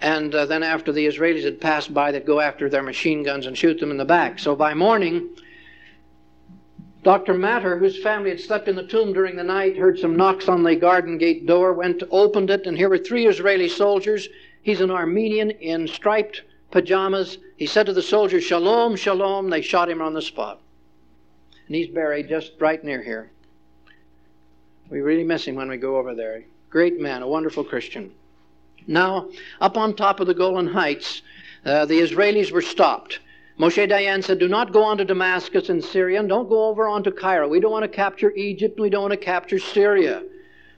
And 0.00 0.34
uh, 0.34 0.46
then, 0.46 0.62
after 0.62 0.92
the 0.92 1.06
Israelis 1.06 1.44
had 1.44 1.60
passed 1.60 1.92
by, 1.92 2.12
they'd 2.12 2.24
go 2.24 2.40
after 2.40 2.68
their 2.68 2.82
machine 2.82 3.22
guns 3.22 3.46
and 3.46 3.58
shoot 3.58 3.80
them 3.80 3.90
in 3.90 3.96
the 3.96 4.04
back. 4.04 4.38
So 4.38 4.54
by 4.54 4.72
morning, 4.72 5.28
Dr. 7.02 7.34
Mattar, 7.34 7.78
whose 7.78 8.02
family 8.02 8.30
had 8.30 8.40
slept 8.40 8.68
in 8.68 8.76
the 8.76 8.86
tomb 8.86 9.12
during 9.12 9.34
the 9.34 9.44
night, 9.44 9.76
heard 9.76 9.98
some 9.98 10.16
knocks 10.16 10.48
on 10.48 10.62
the 10.62 10.76
garden 10.76 11.18
gate 11.18 11.44
door, 11.44 11.72
went, 11.72 12.02
opened 12.10 12.50
it, 12.50 12.66
and 12.66 12.76
here 12.76 12.88
were 12.88 12.98
three 12.98 13.26
Israeli 13.26 13.68
soldiers. 13.68 14.28
He's 14.62 14.80
an 14.80 14.90
Armenian 14.90 15.50
in 15.50 15.88
striped 15.88 16.42
pajamas. 16.70 17.38
He 17.56 17.66
said 17.66 17.86
to 17.86 17.92
the 17.92 18.02
soldiers, 18.02 18.44
Shalom, 18.44 18.96
Shalom. 18.96 19.50
They 19.50 19.62
shot 19.62 19.88
him 19.88 20.00
on 20.00 20.14
the 20.14 20.22
spot. 20.22 20.60
And 21.66 21.76
he's 21.76 21.88
buried 21.88 22.28
just 22.28 22.52
right 22.58 22.82
near 22.82 23.02
here. 23.02 23.30
We 24.90 25.00
really 25.00 25.24
miss 25.24 25.44
him 25.44 25.54
when 25.54 25.68
we 25.68 25.76
go 25.76 25.96
over 25.96 26.14
there. 26.14 26.42
Great 26.68 27.00
man, 27.00 27.22
a 27.22 27.28
wonderful 27.28 27.64
Christian. 27.64 28.12
Now, 28.86 29.28
up 29.60 29.76
on 29.76 29.94
top 29.94 30.20
of 30.20 30.26
the 30.26 30.34
Golan 30.34 30.66
Heights, 30.66 31.22
uh, 31.64 31.84
the 31.84 32.00
Israelis 32.00 32.50
were 32.50 32.62
stopped. 32.62 33.20
Moshe 33.58 33.88
Dayan 33.88 34.24
said, 34.24 34.38
Do 34.38 34.48
not 34.48 34.72
go 34.72 34.82
on 34.82 34.96
to 34.98 35.04
Damascus 35.04 35.68
in 35.68 35.82
Syria 35.82 36.20
and 36.20 36.28
don't 36.28 36.48
go 36.48 36.64
over 36.64 36.88
onto 36.88 37.10
Cairo. 37.10 37.46
We 37.46 37.60
don't 37.60 37.70
want 37.70 37.84
to 37.84 37.88
capture 37.88 38.32
Egypt. 38.32 38.80
We 38.80 38.88
don't 38.88 39.02
want 39.02 39.12
to 39.12 39.18
capture 39.18 39.58
Syria. 39.58 40.22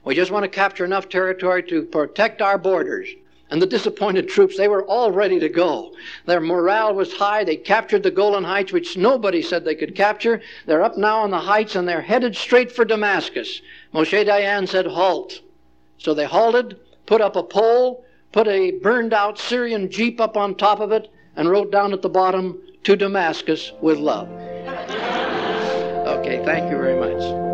We 0.03 0.15
just 0.15 0.31
want 0.31 0.43
to 0.43 0.49
capture 0.49 0.83
enough 0.83 1.07
territory 1.07 1.63
to 1.63 1.83
protect 1.83 2.41
our 2.41 2.57
borders. 2.57 3.07
And 3.53 3.61
the 3.61 3.67
disappointed 3.67 4.27
troops, 4.27 4.57
they 4.57 4.67
were 4.67 4.83
all 4.85 5.11
ready 5.11 5.39
to 5.39 5.47
go. 5.47 5.93
Their 6.25 6.39
morale 6.39 6.95
was 6.95 7.13
high. 7.13 7.43
They 7.43 7.55
captured 7.55 8.01
the 8.01 8.09
Golan 8.09 8.43
Heights, 8.43 8.73
which 8.73 8.97
nobody 8.97 9.43
said 9.43 9.63
they 9.63 9.75
could 9.75 9.93
capture. 9.93 10.41
They're 10.65 10.81
up 10.81 10.97
now 10.97 11.19
on 11.19 11.29
the 11.29 11.37
heights 11.37 11.75
and 11.75 11.87
they're 11.87 12.01
headed 12.01 12.35
straight 12.35 12.71
for 12.71 12.83
Damascus. 12.83 13.61
Moshe 13.93 14.25
Dayan 14.25 14.67
said, 14.67 14.87
Halt. 14.87 15.41
So 15.99 16.15
they 16.15 16.25
halted, 16.25 16.79
put 17.05 17.21
up 17.21 17.35
a 17.35 17.43
pole, 17.43 18.03
put 18.31 18.47
a 18.47 18.71
burned 18.71 19.13
out 19.13 19.37
Syrian 19.37 19.91
jeep 19.91 20.19
up 20.19 20.35
on 20.35 20.55
top 20.55 20.79
of 20.79 20.91
it, 20.91 21.13
and 21.35 21.47
wrote 21.47 21.71
down 21.71 21.93
at 21.93 22.01
the 22.01 22.09
bottom, 22.09 22.59
to 22.85 22.95
Damascus 22.95 23.71
with 23.81 23.99
love. 23.99 24.29
Okay, 26.03 26.43
thank 26.43 26.69
you 26.69 26.77
very 26.77 26.99
much. 26.99 27.52